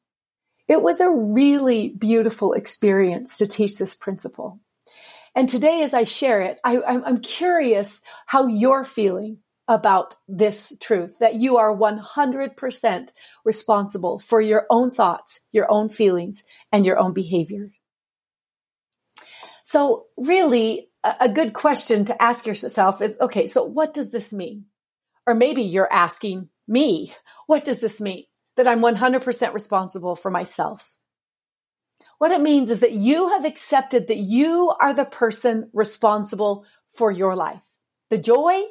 It 0.68 0.82
was 0.82 1.00
a 1.00 1.10
really 1.10 1.90
beautiful 1.90 2.52
experience 2.52 3.38
to 3.38 3.46
teach 3.46 3.78
this 3.78 3.94
principle. 3.94 4.60
And 5.34 5.48
today, 5.48 5.82
as 5.82 5.94
I 5.94 6.04
share 6.04 6.42
it, 6.42 6.60
I, 6.62 6.76
am 6.86 7.20
curious 7.20 8.02
how 8.26 8.46
you're 8.46 8.84
feeling 8.84 9.38
about 9.72 10.14
this 10.28 10.76
truth 10.80 11.18
that 11.20 11.34
you 11.34 11.56
are 11.56 11.74
100% 11.74 13.12
responsible 13.44 14.18
for 14.18 14.40
your 14.40 14.66
own 14.68 14.90
thoughts, 14.90 15.48
your 15.50 15.70
own 15.70 15.88
feelings, 15.88 16.44
and 16.70 16.84
your 16.84 16.98
own 16.98 17.12
behavior. 17.12 17.70
So 19.64 20.06
really 20.16 20.90
a 21.02 21.28
good 21.28 21.54
question 21.54 22.04
to 22.04 22.22
ask 22.22 22.46
yourself 22.46 23.00
is, 23.00 23.18
okay, 23.20 23.46
so 23.46 23.64
what 23.64 23.94
does 23.94 24.10
this 24.10 24.32
mean? 24.32 24.66
Or 25.26 25.34
maybe 25.34 25.62
you're 25.62 25.92
asking 25.92 26.50
me, 26.68 27.12
what 27.46 27.64
does 27.64 27.80
this 27.80 28.00
mean? 28.00 28.24
That 28.56 28.68
I'm 28.68 28.80
100% 28.80 29.54
responsible 29.54 30.14
for 30.14 30.30
myself. 30.30 30.98
What 32.18 32.30
it 32.30 32.40
means 32.40 32.70
is 32.70 32.80
that 32.80 32.92
you 32.92 33.30
have 33.30 33.44
accepted 33.44 34.08
that 34.08 34.18
you 34.18 34.74
are 34.80 34.92
the 34.92 35.06
person 35.06 35.70
responsible 35.72 36.66
for 36.88 37.10
your 37.10 37.34
life, 37.34 37.64
the 38.10 38.18
joy 38.18 38.62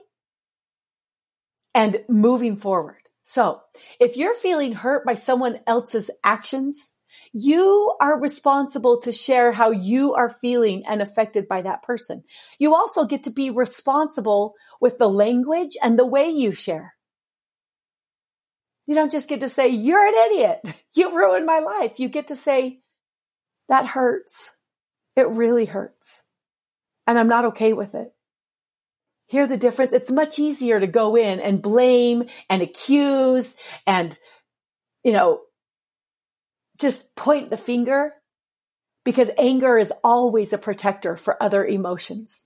and 1.74 2.04
moving 2.10 2.56
forward. 2.56 2.98
So 3.24 3.62
if 4.00 4.18
you're 4.18 4.34
feeling 4.34 4.74
hurt 4.74 5.06
by 5.06 5.14
someone 5.14 5.60
else's 5.68 6.12
actions, 6.24 6.96
you 7.34 7.96
are 8.02 8.20
responsible 8.20 9.00
to 9.02 9.12
share 9.12 9.52
how 9.54 9.72
you 9.72 10.14
are 10.14 10.30
feeling 10.30 10.84
and 10.86 11.02
affected 11.02 11.48
by 11.48 11.62
that 11.62 11.84
person. 11.84 12.24
You 12.60 12.76
also 12.76 13.06
get 13.06 13.24
to 13.24 13.32
be 13.32 13.50
responsible 13.50 14.56
with 14.82 14.98
the 14.98 15.08
language 15.08 15.78
and 15.82 15.98
the 15.98 16.08
way 16.08 16.30
you 16.30 16.52
share. 16.52 16.96
You 18.86 18.96
don't 18.96 19.12
just 19.12 19.30
get 19.30 19.40
to 19.40 19.50
say, 19.50 19.70
you're 19.70 20.06
an 20.06 20.14
idiot. 20.32 20.60
You 20.94 21.16
ruined 21.16 21.46
my 21.46 21.60
life. 21.60 22.02
You 22.02 22.10
get 22.10 22.28
to 22.28 22.36
say, 22.36 22.82
that 23.70 23.86
hurts. 23.86 24.58
It 25.16 25.30
really 25.30 25.64
hurts. 25.64 26.26
And 27.08 27.18
I'm 27.18 27.30
not 27.30 27.46
okay 27.46 27.72
with 27.72 27.96
it. 27.96 28.14
Hear 29.32 29.48
the 29.48 29.56
difference? 29.56 29.94
It's 29.94 30.12
much 30.12 30.40
easier 30.40 30.78
to 30.78 30.88
go 30.88 31.16
in 31.16 31.40
and 31.40 31.62
blame 31.62 32.26
and 32.50 32.62
accuse 32.62 33.56
and, 33.88 34.20
you 35.06 35.14
know, 35.14 35.40
just 36.82 37.16
point 37.16 37.50
the 37.50 37.56
finger 37.56 38.12
because 39.06 39.32
anger 39.38 39.78
is 39.78 39.94
always 40.04 40.52
a 40.52 40.58
protector 40.58 41.16
for 41.16 41.42
other 41.42 41.66
emotions. 41.66 42.46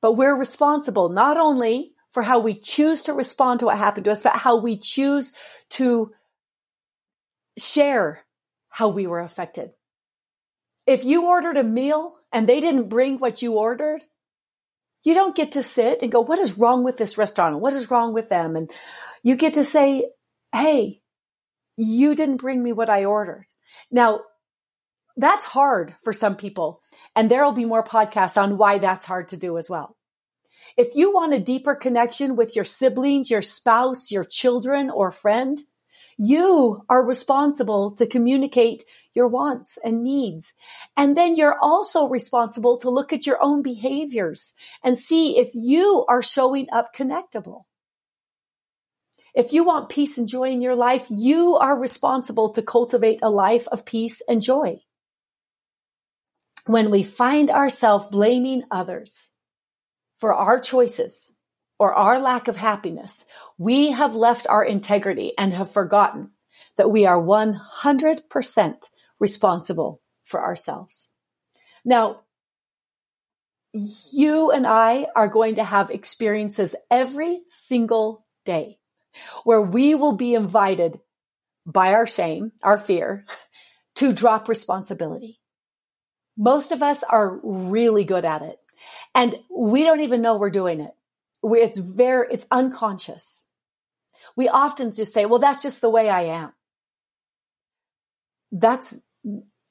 But 0.00 0.12
we're 0.12 0.36
responsible 0.36 1.08
not 1.08 1.36
only 1.36 1.90
for 2.12 2.22
how 2.22 2.38
we 2.38 2.54
choose 2.54 3.02
to 3.02 3.12
respond 3.12 3.58
to 3.60 3.66
what 3.66 3.78
happened 3.78 4.04
to 4.04 4.12
us, 4.12 4.22
but 4.22 4.36
how 4.36 4.60
we 4.60 4.78
choose 4.78 5.32
to 5.70 6.12
share 7.58 8.20
how 8.68 8.90
we 8.90 9.08
were 9.08 9.20
affected. 9.20 9.70
If 10.86 11.02
you 11.02 11.26
ordered 11.26 11.56
a 11.56 11.64
meal 11.64 12.14
and 12.30 12.48
they 12.48 12.60
didn't 12.60 12.88
bring 12.88 13.18
what 13.18 13.42
you 13.42 13.58
ordered, 13.58 14.02
you 15.02 15.14
don't 15.14 15.36
get 15.36 15.52
to 15.52 15.62
sit 15.62 16.02
and 16.02 16.12
go, 16.12 16.20
what 16.20 16.38
is 16.38 16.58
wrong 16.58 16.84
with 16.84 16.98
this 16.98 17.16
restaurant? 17.16 17.60
What 17.60 17.72
is 17.72 17.90
wrong 17.90 18.12
with 18.12 18.28
them? 18.28 18.56
And 18.56 18.70
you 19.22 19.36
get 19.36 19.54
to 19.54 19.64
say, 19.64 20.10
Hey, 20.52 21.02
you 21.76 22.14
didn't 22.14 22.38
bring 22.38 22.62
me 22.62 22.72
what 22.72 22.90
I 22.90 23.04
ordered. 23.04 23.46
Now 23.90 24.20
that's 25.16 25.44
hard 25.44 25.94
for 26.02 26.12
some 26.12 26.36
people. 26.36 26.80
And 27.14 27.30
there'll 27.30 27.52
be 27.52 27.64
more 27.64 27.84
podcasts 27.84 28.40
on 28.40 28.58
why 28.58 28.78
that's 28.78 29.06
hard 29.06 29.28
to 29.28 29.36
do 29.36 29.58
as 29.58 29.68
well. 29.68 29.96
If 30.76 30.94
you 30.94 31.12
want 31.12 31.34
a 31.34 31.40
deeper 31.40 31.74
connection 31.74 32.36
with 32.36 32.54
your 32.54 32.64
siblings, 32.64 33.30
your 33.30 33.42
spouse, 33.42 34.12
your 34.12 34.24
children 34.24 34.90
or 34.90 35.10
friend, 35.10 35.58
you 36.16 36.84
are 36.88 37.04
responsible 37.04 37.92
to 37.92 38.06
communicate 38.06 38.84
your 39.14 39.28
wants 39.28 39.78
and 39.84 40.02
needs. 40.02 40.54
And 40.96 41.16
then 41.16 41.36
you're 41.36 41.58
also 41.60 42.08
responsible 42.08 42.78
to 42.78 42.90
look 42.90 43.12
at 43.12 43.26
your 43.26 43.38
own 43.42 43.62
behaviors 43.62 44.54
and 44.82 44.96
see 44.98 45.38
if 45.38 45.50
you 45.54 46.04
are 46.08 46.22
showing 46.22 46.68
up 46.72 46.94
connectable. 46.94 47.64
If 49.34 49.52
you 49.52 49.64
want 49.64 49.88
peace 49.88 50.18
and 50.18 50.28
joy 50.28 50.50
in 50.50 50.62
your 50.62 50.74
life, 50.74 51.06
you 51.08 51.56
are 51.56 51.78
responsible 51.78 52.50
to 52.50 52.62
cultivate 52.62 53.20
a 53.22 53.30
life 53.30 53.68
of 53.68 53.84
peace 53.84 54.22
and 54.28 54.42
joy. 54.42 54.80
When 56.66 56.90
we 56.90 57.02
find 57.02 57.50
ourselves 57.50 58.08
blaming 58.08 58.64
others 58.70 59.30
for 60.18 60.34
our 60.34 60.60
choices, 60.60 61.36
or 61.80 61.94
our 61.94 62.20
lack 62.20 62.46
of 62.46 62.58
happiness, 62.58 63.24
we 63.56 63.90
have 63.90 64.14
left 64.14 64.46
our 64.46 64.62
integrity 64.62 65.32
and 65.38 65.54
have 65.54 65.70
forgotten 65.70 66.30
that 66.76 66.90
we 66.90 67.06
are 67.06 67.20
100% 67.20 68.90
responsible 69.20 70.00
for 70.24 70.42
ourselves. 70.42 71.12
Now, 71.84 72.22
you 73.72 74.50
and 74.50 74.66
I 74.66 75.06
are 75.14 75.28
going 75.28 75.56
to 75.56 75.64
have 75.64 75.90
experiences 75.90 76.74
every 76.90 77.42
single 77.46 78.26
day 78.44 78.78
where 79.44 79.62
we 79.62 79.94
will 79.94 80.14
be 80.14 80.34
invited 80.34 80.98
by 81.64 81.94
our 81.94 82.06
shame, 82.06 82.52
our 82.62 82.78
fear, 82.78 83.24
to 83.96 84.12
drop 84.12 84.48
responsibility. 84.48 85.38
Most 86.36 86.72
of 86.72 86.82
us 86.82 87.04
are 87.04 87.38
really 87.44 88.04
good 88.04 88.24
at 88.24 88.42
it 88.42 88.58
and 89.14 89.36
we 89.54 89.84
don't 89.84 90.00
even 90.00 90.22
know 90.22 90.36
we're 90.36 90.50
doing 90.50 90.80
it 90.80 90.94
it's 91.42 91.78
very, 91.78 92.26
it's 92.30 92.46
unconscious. 92.50 93.46
We 94.36 94.48
often 94.48 94.92
just 94.92 95.12
say, 95.12 95.26
well, 95.26 95.38
that's 95.38 95.62
just 95.62 95.80
the 95.80 95.90
way 95.90 96.08
I 96.08 96.22
am. 96.22 96.52
That's, 98.52 99.00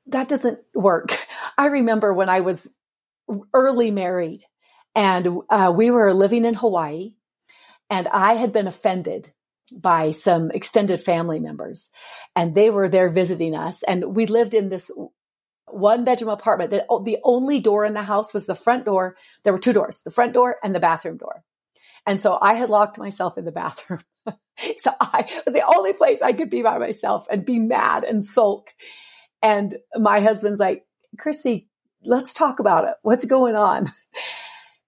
that 0.07 0.27
doesn't 0.27 0.59
work. 0.73 1.15
I 1.57 1.67
remember 1.67 2.13
when 2.13 2.29
I 2.29 2.41
was 2.41 2.73
early 3.53 3.91
married 3.91 4.43
and 4.95 5.41
uh, 5.49 5.71
we 5.75 5.91
were 5.91 6.13
living 6.13 6.45
in 6.45 6.55
Hawaii 6.55 7.13
and 7.89 8.07
I 8.07 8.33
had 8.33 8.51
been 8.51 8.67
offended 8.67 9.31
by 9.71 10.11
some 10.11 10.49
extended 10.49 10.99
family 10.99 11.39
members 11.39 11.89
and 12.35 12.55
they 12.55 12.71
were 12.71 12.89
there 12.89 13.09
visiting 13.09 13.55
us 13.55 13.83
and 13.83 14.15
we 14.15 14.25
lived 14.25 14.55
in 14.55 14.69
this 14.69 14.91
one 15.67 16.03
bedroom 16.03 16.31
apartment 16.31 16.71
that 16.71 16.87
the 17.03 17.19
only 17.23 17.59
door 17.59 17.85
in 17.85 17.93
the 17.93 18.01
house 18.01 18.33
was 18.33 18.45
the 18.45 18.55
front 18.55 18.85
door. 18.85 19.15
There 19.43 19.53
were 19.53 19.59
two 19.59 19.73
doors, 19.73 20.01
the 20.01 20.11
front 20.11 20.33
door 20.33 20.57
and 20.63 20.73
the 20.73 20.79
bathroom 20.79 21.17
door. 21.17 21.43
And 22.05 22.19
so 22.19 22.37
I 22.41 22.55
had 22.55 22.69
locked 22.69 22.97
myself 22.97 23.37
in 23.37 23.45
the 23.45 23.51
bathroom. 23.63 24.01
so 24.77 24.91
I 24.99 25.29
was 25.45 25.53
the 25.53 25.65
only 25.75 25.93
place 25.93 26.21
I 26.21 26.33
could 26.33 26.49
be 26.49 26.61
by 26.61 26.77
myself 26.77 27.27
and 27.29 27.45
be 27.45 27.59
mad 27.59 28.03
and 28.03 28.23
sulk. 28.23 28.69
And 29.41 29.77
my 29.95 30.19
husband's 30.19 30.59
like, 30.59 30.85
Chrissy, 31.17 31.67
let's 32.03 32.33
talk 32.33 32.59
about 32.59 32.85
it. 32.85 32.95
What's 33.01 33.25
going 33.25 33.55
on? 33.55 33.91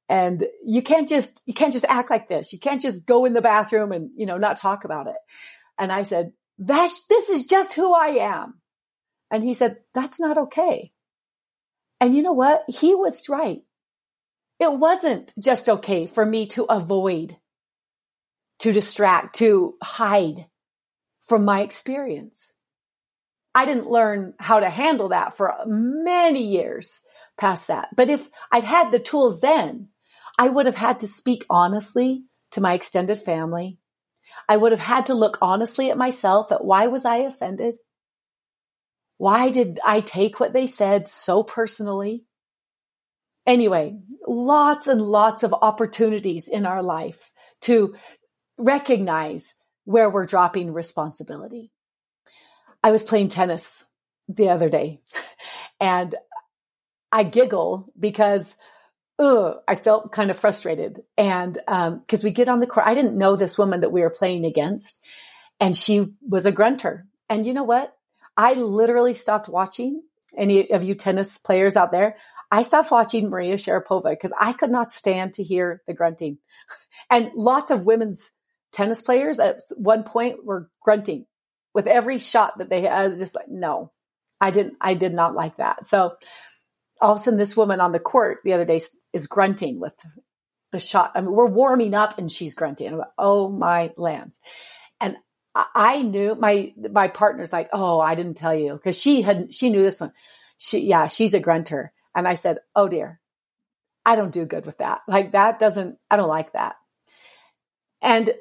And 0.09 0.43
you 0.65 0.81
can't 0.81 1.07
just, 1.07 1.41
you 1.45 1.53
can't 1.53 1.71
just 1.71 1.85
act 1.87 2.09
like 2.09 2.27
this. 2.27 2.51
You 2.51 2.59
can't 2.59 2.81
just 2.81 3.05
go 3.05 3.23
in 3.23 3.33
the 3.33 3.41
bathroom 3.41 3.93
and, 3.93 4.11
you 4.17 4.25
know, 4.25 4.37
not 4.37 4.57
talk 4.57 4.83
about 4.83 5.07
it. 5.07 5.15
And 5.77 5.91
I 5.91 6.03
said, 6.03 6.33
that's, 6.57 7.05
this 7.05 7.29
is 7.29 7.45
just 7.45 7.73
who 7.73 7.93
I 7.93 8.07
am. 8.19 8.59
And 9.31 9.43
he 9.43 9.53
said, 9.53 9.77
that's 9.93 10.19
not 10.19 10.37
okay. 10.37 10.91
And 12.01 12.13
you 12.13 12.23
know 12.23 12.33
what? 12.33 12.63
He 12.67 12.93
was 12.93 13.29
right. 13.29 13.61
It 14.59 14.77
wasn't 14.77 15.33
just 15.39 15.69
okay 15.69 16.05
for 16.05 16.25
me 16.25 16.45
to 16.47 16.65
avoid, 16.65 17.37
to 18.59 18.73
distract, 18.73 19.35
to 19.37 19.75
hide 19.81 20.47
from 21.21 21.45
my 21.45 21.61
experience. 21.61 22.53
I 23.53 23.65
didn't 23.65 23.89
learn 23.89 24.33
how 24.39 24.59
to 24.59 24.69
handle 24.69 25.09
that 25.09 25.35
for 25.35 25.53
many 25.65 26.43
years 26.43 27.01
past 27.37 27.67
that. 27.67 27.89
But 27.95 28.09
if 28.09 28.29
I'd 28.51 28.63
had 28.63 28.91
the 28.91 28.99
tools 28.99 29.41
then, 29.41 29.89
I 30.37 30.49
would 30.49 30.65
have 30.65 30.75
had 30.75 30.99
to 31.01 31.07
speak 31.07 31.45
honestly 31.49 32.23
to 32.51 32.61
my 32.61 32.73
extended 32.73 33.19
family. 33.19 33.77
I 34.47 34.57
would 34.57 34.71
have 34.71 34.81
had 34.81 35.05
to 35.07 35.13
look 35.13 35.37
honestly 35.41 35.89
at 35.89 35.97
myself 35.97 36.51
at 36.51 36.63
why 36.63 36.87
was 36.87 37.05
I 37.05 37.17
offended? 37.17 37.77
Why 39.17 39.49
did 39.49 39.79
I 39.85 39.99
take 39.99 40.39
what 40.39 40.53
they 40.53 40.65
said 40.65 41.09
so 41.09 41.43
personally? 41.43 42.25
Anyway, 43.45 43.99
lots 44.27 44.87
and 44.87 45.01
lots 45.01 45.43
of 45.43 45.53
opportunities 45.53 46.47
in 46.47 46.65
our 46.65 46.81
life 46.81 47.31
to 47.61 47.95
recognize 48.57 49.55
where 49.83 50.09
we're 50.09 50.25
dropping 50.25 50.73
responsibility. 50.73 51.71
I 52.83 52.91
was 52.91 53.03
playing 53.03 53.29
tennis 53.29 53.85
the 54.27 54.49
other 54.49 54.69
day 54.69 55.01
and 55.79 56.15
I 57.11 57.23
giggle 57.23 57.91
because 57.99 58.57
ugh, 59.21 59.57
I 59.67 59.75
felt 59.75 60.11
kind 60.11 60.31
of 60.31 60.37
frustrated. 60.37 61.01
And 61.17 61.53
because 61.53 62.23
um, 62.23 62.23
we 62.23 62.31
get 62.31 62.49
on 62.49 62.59
the 62.59 62.67
court, 62.67 62.87
I 62.87 62.95
didn't 62.95 63.17
know 63.17 63.35
this 63.35 63.57
woman 63.57 63.81
that 63.81 63.91
we 63.91 64.01
were 64.01 64.09
playing 64.09 64.45
against, 64.45 65.03
and 65.59 65.75
she 65.75 66.07
was 66.27 66.45
a 66.45 66.51
grunter. 66.51 67.05
And 67.29 67.45
you 67.45 67.53
know 67.53 67.63
what? 67.63 67.95
I 68.35 68.53
literally 68.53 69.13
stopped 69.13 69.47
watching. 69.47 70.01
Any 70.35 70.71
of 70.71 70.83
you 70.83 70.95
tennis 70.95 71.37
players 71.37 71.75
out 71.75 71.91
there? 71.91 72.15
I 72.49 72.63
stopped 72.63 72.91
watching 72.91 73.29
Maria 73.29 73.55
Sharapova 73.55 74.11
because 74.11 74.33
I 74.39 74.53
could 74.53 74.71
not 74.71 74.91
stand 74.91 75.33
to 75.33 75.43
hear 75.43 75.81
the 75.87 75.93
grunting. 75.93 76.37
And 77.09 77.31
lots 77.35 77.71
of 77.71 77.85
women's 77.85 78.31
tennis 78.71 79.01
players 79.01 79.39
at 79.39 79.57
one 79.75 80.03
point 80.03 80.45
were 80.45 80.69
grunting 80.81 81.25
with 81.73 81.87
every 81.87 82.19
shot 82.19 82.57
that 82.57 82.69
they 82.69 82.81
had. 82.81 83.17
Just 83.17 83.35
like, 83.35 83.49
no, 83.49 83.91
I 84.39 84.51
didn't, 84.51 84.77
I 84.81 84.93
did 84.93 85.13
not 85.13 85.35
like 85.35 85.57
that. 85.57 85.85
So 85.85 86.15
all 87.01 87.13
of 87.13 87.19
a 87.19 87.21
sudden 87.21 87.37
this 87.37 87.57
woman 87.57 87.81
on 87.81 87.91
the 87.91 87.99
court 87.99 88.39
the 88.43 88.53
other 88.53 88.65
day 88.65 88.79
is 89.13 89.27
grunting 89.27 89.79
with 89.79 89.95
the 90.71 90.79
shot. 90.79 91.11
I 91.15 91.21
mean, 91.21 91.31
we're 91.31 91.47
warming 91.47 91.93
up 91.93 92.17
and 92.17 92.31
she's 92.31 92.53
grunting. 92.53 92.97
Like, 92.97 93.07
oh 93.17 93.49
my 93.49 93.91
lands. 93.97 94.39
And 94.99 95.17
I 95.55 96.01
knew 96.01 96.35
my, 96.35 96.73
my 96.91 97.07
partner's 97.09 97.51
like, 97.51 97.69
oh, 97.73 97.99
I 97.99 98.15
didn't 98.15 98.37
tell 98.37 98.55
you 98.55 98.73
because 98.73 98.99
she 98.99 99.21
had, 99.21 99.53
she 99.53 99.69
knew 99.69 99.81
this 99.81 99.99
one. 99.99 100.13
She, 100.57 100.79
yeah, 100.85 101.07
she's 101.07 101.33
a 101.33 101.39
grunter. 101.39 101.91
And 102.15 102.27
I 102.27 102.35
said, 102.35 102.59
oh 102.75 102.87
dear, 102.87 103.19
I 104.05 104.15
don't 104.15 104.31
do 104.31 104.45
good 104.45 104.65
with 104.65 104.77
that. 104.77 105.01
Like 105.07 105.33
that 105.33 105.59
doesn't, 105.59 105.97
I 106.09 106.15
don't 106.15 106.29
like 106.29 106.53
that. 106.53 106.75
And 108.01 108.33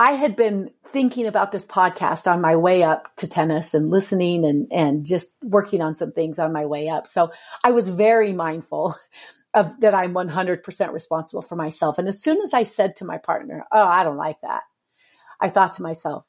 I 0.00 0.12
had 0.12 0.34
been 0.34 0.70
thinking 0.82 1.26
about 1.26 1.52
this 1.52 1.66
podcast 1.66 2.26
on 2.26 2.40
my 2.40 2.56
way 2.56 2.82
up 2.82 3.14
to 3.16 3.28
tennis 3.28 3.74
and 3.74 3.90
listening 3.90 4.46
and, 4.46 4.66
and 4.72 5.04
just 5.04 5.36
working 5.42 5.82
on 5.82 5.94
some 5.94 6.12
things 6.12 6.38
on 6.38 6.54
my 6.54 6.64
way 6.64 6.88
up. 6.88 7.06
So 7.06 7.32
I 7.62 7.72
was 7.72 7.90
very 7.90 8.32
mindful 8.32 8.94
of 9.54 9.78
that 9.80 9.94
I'm 9.94 10.14
100% 10.14 10.92
responsible 10.94 11.42
for 11.42 11.54
myself. 11.54 11.98
And 11.98 12.08
as 12.08 12.22
soon 12.22 12.40
as 12.40 12.54
I 12.54 12.62
said 12.62 12.96
to 12.96 13.04
my 13.04 13.18
partner, 13.18 13.66
Oh, 13.70 13.86
I 13.86 14.02
don't 14.02 14.16
like 14.16 14.40
that. 14.40 14.62
I 15.38 15.50
thought 15.50 15.74
to 15.74 15.82
myself, 15.82 16.24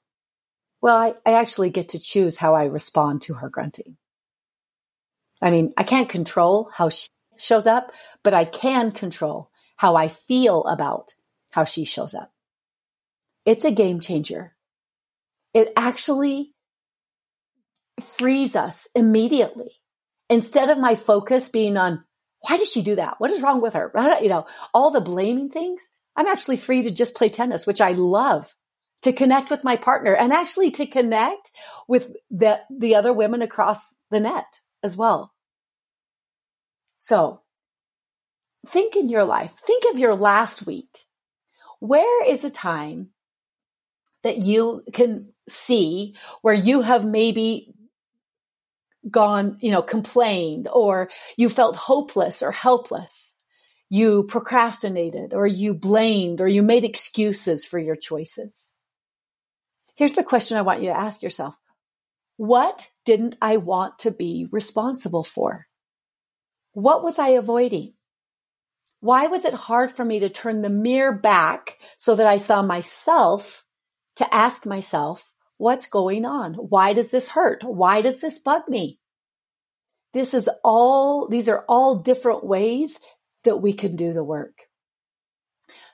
well, 0.81 0.97
I, 0.97 1.13
I 1.25 1.39
actually 1.39 1.69
get 1.69 1.87
to 1.89 1.99
choose 1.99 2.35
how 2.35 2.55
I 2.55 2.65
respond 2.65 3.21
to 3.21 3.35
her 3.35 3.47
grunting. 3.47 3.95
I 5.41 5.49
mean, 5.49 5.71
I 5.77 5.83
can't 5.83 6.09
control 6.09 6.69
how 6.73 6.89
she 6.89 7.07
shows 7.37 7.67
up, 7.67 7.93
but 8.21 8.33
I 8.33 8.43
can 8.43 8.91
control 8.91 9.49
how 9.77 9.95
I 9.95 10.09
feel 10.09 10.65
about 10.65 11.15
how 11.51 11.63
she 11.63 11.85
shows 11.85 12.13
up. 12.13 12.33
It's 13.45 13.65
a 13.65 13.71
game 13.71 13.99
changer. 13.99 14.55
It 15.53 15.73
actually 15.75 16.53
frees 17.99 18.55
us 18.55 18.87
immediately. 18.95 19.71
Instead 20.29 20.69
of 20.69 20.77
my 20.77 20.95
focus 20.95 21.49
being 21.49 21.75
on, 21.75 22.03
why 22.41 22.57
does 22.57 22.71
she 22.71 22.81
do 22.81 22.95
that? 22.95 23.15
What 23.19 23.31
is 23.31 23.41
wrong 23.41 23.61
with 23.61 23.73
her? 23.73 23.91
You 24.21 24.29
know, 24.29 24.45
all 24.73 24.91
the 24.91 25.01
blaming 25.01 25.49
things. 25.49 25.91
I'm 26.15 26.27
actually 26.27 26.57
free 26.57 26.83
to 26.83 26.91
just 26.91 27.15
play 27.15 27.29
tennis, 27.29 27.67
which 27.67 27.81
I 27.81 27.91
love 27.91 28.53
to 29.01 29.13
connect 29.13 29.49
with 29.49 29.63
my 29.63 29.75
partner 29.75 30.13
and 30.13 30.31
actually 30.31 30.71
to 30.71 30.85
connect 30.85 31.51
with 31.87 32.15
the, 32.29 32.61
the 32.69 32.95
other 32.95 33.11
women 33.11 33.41
across 33.41 33.95
the 34.09 34.19
net 34.19 34.59
as 34.83 34.95
well. 34.95 35.33
So 36.99 37.41
think 38.67 38.95
in 38.95 39.09
your 39.09 39.23
life, 39.23 39.51
think 39.51 39.83
of 39.91 39.99
your 39.99 40.15
last 40.15 40.65
week. 40.65 41.05
Where 41.79 42.25
is 42.25 42.45
a 42.45 42.51
time 42.51 43.09
that 44.23 44.37
you 44.37 44.83
can 44.93 45.31
see 45.47 46.15
where 46.41 46.53
you 46.53 46.81
have 46.81 47.05
maybe 47.05 47.73
gone, 49.09 49.57
you 49.61 49.71
know, 49.71 49.81
complained 49.81 50.67
or 50.71 51.09
you 51.37 51.49
felt 51.49 51.75
hopeless 51.75 52.43
or 52.43 52.51
helpless. 52.51 53.35
You 53.89 54.23
procrastinated 54.23 55.33
or 55.33 55.47
you 55.47 55.73
blamed 55.73 56.39
or 56.39 56.47
you 56.47 56.61
made 56.61 56.85
excuses 56.85 57.65
for 57.65 57.79
your 57.79 57.95
choices. 57.95 58.77
Here's 59.95 60.13
the 60.13 60.23
question 60.23 60.57
I 60.57 60.61
want 60.61 60.81
you 60.81 60.89
to 60.89 60.97
ask 60.97 61.21
yourself. 61.21 61.59
What 62.37 62.89
didn't 63.05 63.35
I 63.41 63.57
want 63.57 63.99
to 63.99 64.11
be 64.11 64.47
responsible 64.51 65.23
for? 65.23 65.67
What 66.73 67.03
was 67.03 67.19
I 67.19 67.29
avoiding? 67.29 67.93
Why 69.01 69.27
was 69.27 69.45
it 69.45 69.53
hard 69.53 69.91
for 69.91 70.05
me 70.05 70.19
to 70.19 70.29
turn 70.29 70.61
the 70.61 70.69
mirror 70.69 71.11
back 71.11 71.77
so 71.97 72.15
that 72.15 72.27
I 72.27 72.37
saw 72.37 72.61
myself 72.61 73.65
to 74.17 74.33
ask 74.33 74.65
myself, 74.65 75.33
what's 75.57 75.87
going 75.87 76.25
on? 76.25 76.55
Why 76.55 76.93
does 76.93 77.11
this 77.11 77.29
hurt? 77.29 77.63
Why 77.63 78.01
does 78.01 78.19
this 78.19 78.39
bug 78.39 78.63
me? 78.67 78.99
This 80.13 80.33
is 80.33 80.49
all, 80.63 81.27
these 81.27 81.47
are 81.47 81.63
all 81.69 81.95
different 81.95 82.43
ways 82.43 82.99
that 83.43 83.57
we 83.57 83.73
can 83.73 83.95
do 83.95 84.11
the 84.13 84.23
work. 84.23 84.63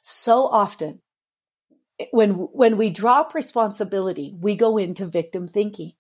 So 0.01 0.47
often 0.47 1.01
when, 2.12 2.32
when 2.32 2.77
we 2.77 2.89
drop 2.89 3.34
responsibility, 3.34 4.36
we 4.39 4.56
go 4.56 4.77
into 4.77 5.06
victim 5.06 5.47
thinking. 5.47 5.91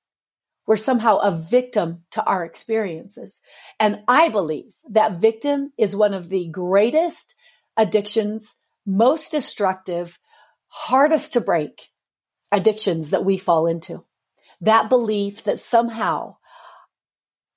We're 0.65 0.77
somehow 0.77 1.17
a 1.17 1.31
victim 1.31 2.03
to 2.11 2.23
our 2.25 2.43
experiences. 2.43 3.39
And 3.79 4.01
I 4.07 4.29
believe 4.29 4.73
that 4.89 5.19
victim 5.19 5.71
is 5.77 5.95
one 5.95 6.13
of 6.13 6.29
the 6.29 6.49
greatest 6.49 7.35
addictions, 7.77 8.59
most 8.85 9.31
destructive, 9.31 10.19
hardest 10.67 11.33
to 11.33 11.41
break 11.41 11.89
addictions 12.51 13.09
that 13.09 13.25
we 13.25 13.37
fall 13.37 13.67
into. 13.67 14.03
That 14.61 14.89
belief 14.89 15.43
that 15.43 15.59
somehow 15.59 16.37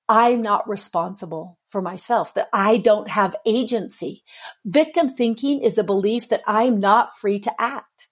I'm 0.09 0.43
not 0.43 0.69
responsible 0.69 1.59
for 1.69 1.81
myself, 1.81 2.35
that 2.35 2.49
I 2.53 2.79
don't 2.79 3.09
have 3.09 3.37
agency. 3.47 4.25
Victim 4.65 5.09
thinking 5.09 5.63
is 5.63 5.79
a 5.79 5.85
belief 5.85 6.29
that 6.31 6.43
I'm 6.47 6.81
not 6.81 7.15
free 7.15 7.39
to 7.41 7.53
act, 7.61 8.09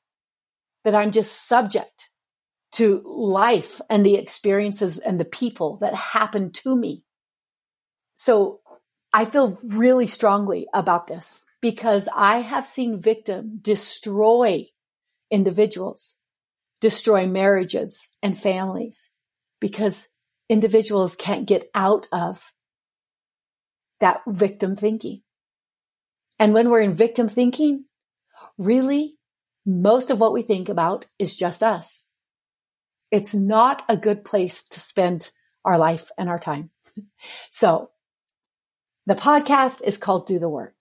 that 0.84 0.94
I'm 0.94 1.10
just 1.10 1.48
subject 1.48 2.10
to 2.72 3.02
life 3.04 3.80
and 3.90 4.06
the 4.06 4.14
experiences 4.14 4.98
and 4.98 5.18
the 5.18 5.24
people 5.24 5.78
that 5.78 5.94
happen 5.94 6.52
to 6.52 6.76
me. 6.76 7.02
So 8.14 8.60
I 9.12 9.24
feel 9.24 9.58
really 9.64 10.06
strongly 10.06 10.68
about 10.72 11.08
this 11.08 11.44
because 11.60 12.08
I 12.14 12.38
have 12.38 12.66
seen 12.66 13.02
victim 13.02 13.58
destroy 13.60 14.66
individuals 15.30 16.17
destroy 16.80 17.26
marriages 17.26 18.08
and 18.22 18.36
families 18.36 19.12
because 19.60 20.08
individuals 20.48 21.16
can't 21.16 21.46
get 21.46 21.68
out 21.74 22.06
of 22.12 22.52
that 24.00 24.20
victim 24.26 24.76
thinking. 24.76 25.22
And 26.38 26.54
when 26.54 26.70
we're 26.70 26.80
in 26.80 26.94
victim 26.94 27.28
thinking, 27.28 27.84
really, 28.56 29.16
most 29.66 30.10
of 30.10 30.20
what 30.20 30.32
we 30.32 30.42
think 30.42 30.68
about 30.68 31.06
is 31.18 31.36
just 31.36 31.62
us. 31.62 32.08
It's 33.10 33.34
not 33.34 33.82
a 33.88 33.96
good 33.96 34.24
place 34.24 34.64
to 34.68 34.80
spend 34.80 35.30
our 35.64 35.78
life 35.78 36.10
and 36.16 36.28
our 36.28 36.38
time. 36.38 36.70
so 37.50 37.90
the 39.06 39.14
podcast 39.14 39.82
is 39.84 39.98
called 39.98 40.26
Do 40.26 40.38
the 40.38 40.48
Work 40.48 40.77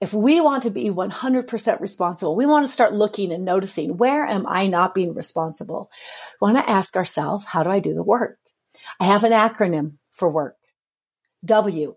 if 0.00 0.14
we 0.14 0.40
want 0.40 0.62
to 0.62 0.70
be 0.70 0.90
100% 0.90 1.80
responsible, 1.80 2.34
we 2.34 2.46
want 2.46 2.66
to 2.66 2.72
start 2.72 2.94
looking 2.94 3.32
and 3.32 3.44
noticing 3.44 3.98
where 3.98 4.24
am 4.24 4.46
I 4.46 4.66
not 4.66 4.94
being 4.94 5.14
responsible? 5.14 5.90
We 6.40 6.52
want 6.52 6.64
to 6.64 6.70
ask 6.70 6.96
ourselves, 6.96 7.44
how 7.44 7.62
do 7.62 7.70
I 7.70 7.80
do 7.80 7.94
the 7.94 8.02
work? 8.02 8.38
I 8.98 9.04
have 9.04 9.24
an 9.24 9.32
acronym 9.32 9.98
for 10.10 10.30
work. 10.30 10.56
W, 11.44 11.96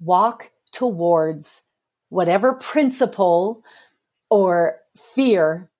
walk 0.00 0.50
towards 0.72 1.66
whatever 2.08 2.54
principle 2.54 3.62
or 4.30 4.78
fear 4.96 5.70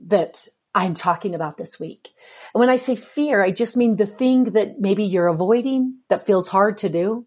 that 0.00 0.46
I'm 0.74 0.94
talking 0.94 1.34
about 1.34 1.56
this 1.56 1.80
week. 1.80 2.10
And 2.52 2.60
when 2.60 2.68
I 2.68 2.76
say 2.76 2.96
fear, 2.96 3.42
I 3.42 3.50
just 3.50 3.76
mean 3.76 3.96
the 3.96 4.06
thing 4.06 4.52
that 4.52 4.78
maybe 4.80 5.04
you're 5.04 5.28
avoiding 5.28 6.00
that 6.08 6.26
feels 6.26 6.48
hard 6.48 6.78
to 6.78 6.88
do. 6.88 7.26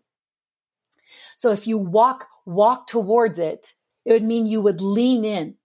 So 1.36 1.52
if 1.52 1.66
you 1.66 1.80
walk 1.80 2.28
walk 2.50 2.88
towards 2.88 3.40
it, 3.40 3.74
it 4.06 4.14
would 4.14 4.24
mean 4.24 4.48
you 4.48 4.62
would 4.62 4.82
lean 4.82 5.24
in. 5.24 5.56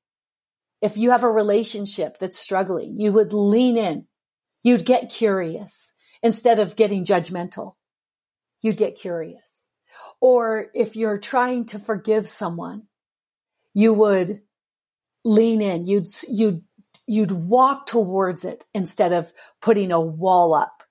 If 0.82 0.96
you 0.98 1.10
have 1.10 1.24
a 1.24 1.30
relationship 1.30 2.18
that's 2.18 2.38
struggling, 2.38 3.00
you 3.00 3.12
would 3.12 3.32
lean 3.32 3.76
in. 3.76 4.06
You'd 4.62 4.84
get 4.84 5.10
curious 5.10 5.92
instead 6.22 6.58
of 6.58 6.76
getting 6.76 7.04
judgmental. 7.04 7.74
You'd 8.60 8.76
get 8.76 8.96
curious. 8.96 9.68
Or 10.20 10.66
if 10.74 10.94
you're 10.94 11.18
trying 11.18 11.66
to 11.66 11.78
forgive 11.78 12.26
someone, 12.26 12.84
you 13.72 13.94
would 13.94 14.42
lean 15.24 15.62
in. 15.62 15.86
You'd, 15.86 16.08
you'd, 16.28 16.62
you'd 17.06 17.32
walk 17.32 17.86
towards 17.86 18.44
it 18.44 18.64
instead 18.74 19.12
of 19.12 19.32
putting 19.60 19.90
a 19.90 20.00
wall 20.00 20.54
up 20.54 20.82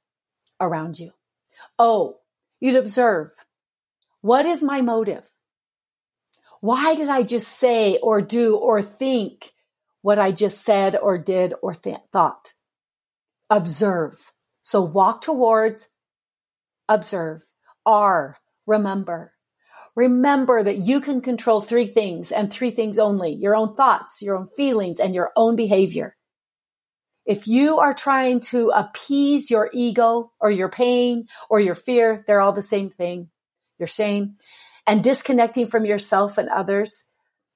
around 0.60 1.00
you. 1.00 1.12
Oh, 1.78 2.18
you'd 2.60 2.76
observe. 2.76 3.30
What 4.22 4.46
is 4.46 4.64
my 4.64 4.82
motive? 4.82 5.32
Why 6.63 6.95
did 6.95 7.10
I 7.10 7.23
just 7.23 7.49
say 7.49 7.97
or 8.02 8.21
do 8.21 8.56
or 8.56 8.82
think 8.82 9.52
what 10.02 10.17
I 10.17 10.32
just 10.32 10.63
said 10.63 10.95
or 10.95 11.17
did 11.17 11.54
or 11.62 11.73
th- 11.73 11.97
thought? 12.13 12.54
Observe. 13.49 14.32
So 14.62 14.82
walk 14.82 15.19
towards, 15.19 15.89
observe. 16.88 17.41
are, 17.86 18.38
remember. 18.65 19.34
Remember 19.93 20.63
that 20.63 20.78
you 20.78 21.02
can 21.02 21.19
control 21.19 21.60
three 21.60 21.86
things 21.86 22.32
and 22.32 22.49
three 22.49 22.71
things 22.71 22.97
only 22.97 23.34
your 23.34 23.58
own 23.58 23.76
thoughts, 23.76 24.21
your 24.21 24.38
own 24.38 24.47
feelings, 24.47 25.02
and 25.02 25.13
your 25.13 25.34
own 25.36 25.58
behavior. 25.58 26.15
If 27.26 27.45
you 27.45 27.80
are 27.80 27.93
trying 27.93 28.39
to 28.52 28.71
appease 28.73 29.52
your 29.52 29.69
ego 29.73 30.32
or 30.39 30.49
your 30.49 30.69
pain 30.69 31.28
or 31.49 31.60
your 31.60 31.76
fear, 31.76 32.23
they're 32.26 32.39
all 32.39 32.54
the 32.54 32.62
same 32.62 32.89
thing. 32.89 33.32
Your 33.80 33.88
shame 33.88 34.38
and 34.86 35.04
disconnecting 35.04 35.67
from 35.67 35.86
yourself 35.86 36.38
and 36.38 36.50
others 36.50 37.04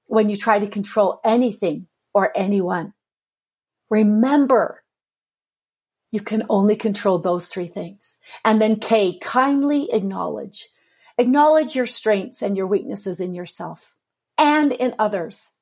when 0.06 0.30
you 0.30 0.36
try 0.36 0.58
to 0.58 0.66
control 0.66 1.20
anything 1.24 1.86
or 2.14 2.32
anyone. 2.34 2.94
Remember, 3.90 4.82
you 6.10 6.20
can 6.20 6.44
only 6.48 6.76
control 6.76 7.18
those 7.18 7.48
three 7.48 7.66
things. 7.66 8.16
And 8.44 8.60
then 8.60 8.76
K, 8.76 9.18
kindly 9.20 9.92
acknowledge. 9.92 10.68
Acknowledge 11.18 11.76
your 11.76 11.86
strengths 11.86 12.42
and 12.42 12.56
your 12.56 12.66
weaknesses 12.66 13.20
in 13.20 13.34
yourself 13.34 13.96
and 14.38 14.72
in 14.72 14.94
others. 14.98 15.52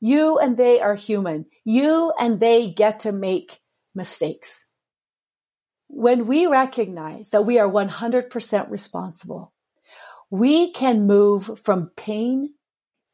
You 0.00 0.38
and 0.38 0.56
they 0.56 0.80
are 0.80 0.94
human. 0.94 1.46
You 1.64 2.12
and 2.18 2.38
they 2.38 2.70
get 2.70 3.00
to 3.00 3.12
make 3.12 3.58
mistakes. 3.94 4.68
When 5.88 6.26
we 6.26 6.46
recognize 6.46 7.30
that 7.30 7.44
we 7.44 7.58
are 7.58 7.68
100% 7.68 8.70
responsible, 8.70 9.52
we 10.30 10.72
can 10.72 11.06
move 11.06 11.58
from 11.58 11.90
pain 11.96 12.54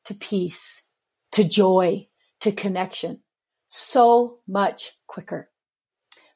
to 0.05 0.15
peace, 0.15 0.85
to 1.33 1.43
joy, 1.43 2.07
to 2.41 2.53
connection 2.53 3.23
so 3.67 4.39
much 4.47 4.93
quicker. 5.07 5.51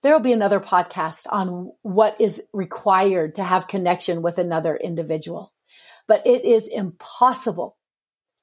There 0.03 0.13
will 0.13 0.21
be 0.21 0.33
another 0.33 0.61
podcast 0.61 1.27
on 1.31 1.73
what 1.83 2.17
is 2.19 2.43
required 2.55 3.35
to 3.35 3.45
have 3.45 3.69
connection 3.69 4.23
with 4.23 4.39
another 4.39 4.75
individual, 4.75 5.53
but 6.09 6.27
it 6.27 6.45
is 6.45 6.67
impossible 6.67 7.77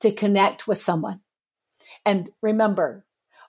to 0.02 0.12
connect 0.12 0.68
with 0.68 0.78
someone. 0.78 1.22
And 2.06 2.30
remember, 2.42 3.06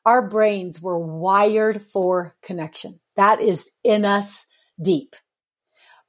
our 0.07 0.27
brains 0.27 0.81
were 0.81 0.99
wired 0.99 1.83
for 1.83 2.35
connection. 2.43 3.01
That 3.17 3.43
is 3.43 3.73
in 3.85 4.07
us 4.07 4.47
deep. 4.81 5.15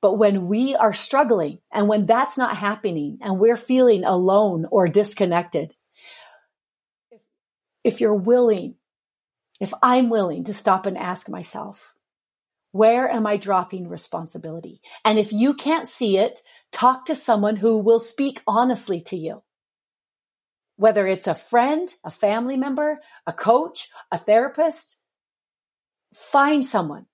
But 0.02 0.14
when 0.14 0.48
we 0.48 0.76
are 0.76 0.94
struggling 0.94 1.60
and 1.72 1.88
when 1.88 2.06
that's 2.06 2.38
not 2.38 2.58
happening 2.58 3.18
and 3.22 3.40
we're 3.40 3.58
feeling 3.58 4.06
alone 4.06 4.66
or 4.72 4.88
disconnected, 4.88 5.76
if 7.84 8.00
you're 8.00 8.14
willing, 8.14 8.76
if 9.60 9.74
I'm 9.82 10.10
willing 10.10 10.46
to 10.46 10.54
stop 10.54 10.86
and 10.86 10.98
ask 10.98 11.30
myself, 11.30 11.96
where 12.72 13.10
am 13.10 13.26
I 13.26 13.38
dropping 13.38 13.90
responsibility? 13.90 14.82
And 15.04 15.18
if 15.18 15.34
you 15.34 15.54
can't 15.54 15.88
see 15.88 16.18
it, 16.18 16.40
talk 16.72 17.06
to 17.06 17.16
someone 17.16 17.58
who 17.58 17.80
will 17.80 18.00
speak 18.00 18.42
honestly 18.48 19.02
to 19.02 19.18
you. 19.18 19.44
Whether 20.76 21.08
it's 21.08 21.28
a 21.28 21.36
friend, 21.36 21.90
a 22.06 22.12
family 22.12 22.56
member, 22.56 23.02
a 23.28 23.34
coach, 23.34 23.90
a 24.12 24.18
therapist, 24.18 24.98
find 26.14 26.64
someone. 26.64 27.08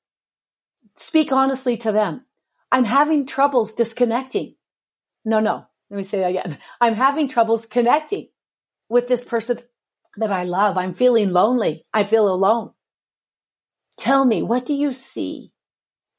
Speak 0.96 1.32
honestly 1.32 1.78
to 1.78 1.92
them. 1.92 2.26
I'm 2.76 2.84
having 2.84 3.26
troubles 3.26 3.74
disconnecting. 3.74 4.56
No, 5.24 5.40
no. 5.40 5.66
Let 5.90 5.96
me 5.96 6.04
say 6.04 6.20
that 6.20 6.32
again. 6.32 6.58
I'm 6.82 6.96
having 6.96 7.30
troubles 7.30 7.66
connecting 7.66 8.28
with 8.90 9.08
this 9.08 9.24
person 9.24 9.60
that 10.18 10.30
I 10.30 10.44
love. 10.44 10.78
I'm 10.78 10.92
feeling 10.92 11.32
lonely. 11.32 11.86
I 11.94 12.04
feel 12.04 12.28
alone. 12.28 12.72
Tell 13.98 14.26
me, 14.26 14.44
what 14.44 14.66
do 14.66 14.74
you 14.74 14.92
see? 14.92 15.54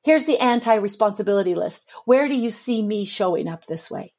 Here's 0.02 0.24
the 0.24 0.38
anti-responsibility 0.38 1.54
list. 1.54 1.90
Where 2.06 2.26
do 2.26 2.34
you 2.34 2.50
see 2.50 2.82
me 2.82 3.04
showing 3.04 3.48
up 3.48 3.66
this 3.66 3.90
way? 3.90 4.14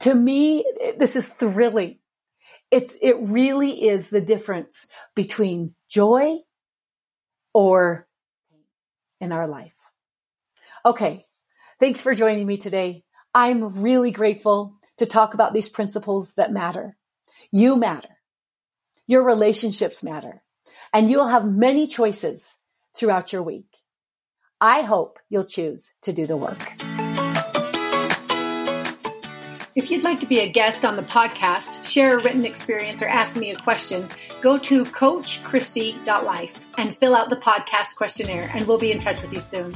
To 0.00 0.14
me, 0.14 0.66
this 0.98 1.16
is 1.16 1.28
thrilling. 1.28 1.98
It's, 2.70 2.98
it 3.00 3.16
really 3.18 3.88
is 3.88 4.10
the 4.10 4.20
difference 4.20 4.86
between 5.16 5.76
joy 5.88 6.40
or 7.54 8.06
in 9.18 9.32
our 9.32 9.48
life. 9.48 9.81
Okay. 10.84 11.24
Thanks 11.80 12.02
for 12.02 12.14
joining 12.14 12.46
me 12.46 12.56
today. 12.56 13.04
I'm 13.34 13.82
really 13.82 14.10
grateful 14.10 14.76
to 14.98 15.06
talk 15.06 15.34
about 15.34 15.52
these 15.52 15.68
principles 15.68 16.34
that 16.34 16.52
matter. 16.52 16.96
You 17.50 17.76
matter. 17.76 18.08
Your 19.06 19.22
relationships 19.22 20.04
matter 20.04 20.42
and 20.92 21.08
you'll 21.08 21.28
have 21.28 21.46
many 21.46 21.86
choices 21.86 22.58
throughout 22.96 23.32
your 23.32 23.42
week. 23.42 23.78
I 24.60 24.82
hope 24.82 25.18
you'll 25.28 25.44
choose 25.44 25.94
to 26.02 26.12
do 26.12 26.26
the 26.26 26.36
work. 26.36 26.74
If 29.74 29.90
you'd 29.90 30.04
like 30.04 30.20
to 30.20 30.26
be 30.26 30.40
a 30.40 30.48
guest 30.48 30.84
on 30.84 30.96
the 30.96 31.02
podcast, 31.02 31.82
share 31.84 32.18
a 32.18 32.22
written 32.22 32.44
experience, 32.44 33.02
or 33.02 33.08
ask 33.08 33.36
me 33.36 33.50
a 33.50 33.56
question, 33.56 34.06
go 34.42 34.58
to 34.58 34.84
coachkristi.life 34.84 36.60
and 36.76 36.96
fill 36.98 37.16
out 37.16 37.30
the 37.30 37.36
podcast 37.36 37.96
questionnaire, 37.96 38.50
and 38.52 38.68
we'll 38.68 38.78
be 38.78 38.92
in 38.92 38.98
touch 38.98 39.22
with 39.22 39.32
you 39.32 39.40
soon. 39.40 39.74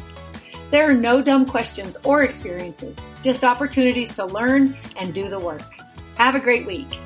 There 0.71 0.89
are 0.89 0.95
no 0.95 1.23
dumb 1.23 1.47
questions 1.47 1.97
or 2.05 2.23
experiences, 2.23 3.11
just 3.23 3.45
opportunities 3.45 4.13
to 4.17 4.25
learn 4.25 4.77
and 4.97 5.15
do 5.15 5.29
the 5.29 5.39
work. 5.39 5.63
Have 6.17 6.35
a 6.35 6.41
great 6.41 6.67
week. 6.67 6.99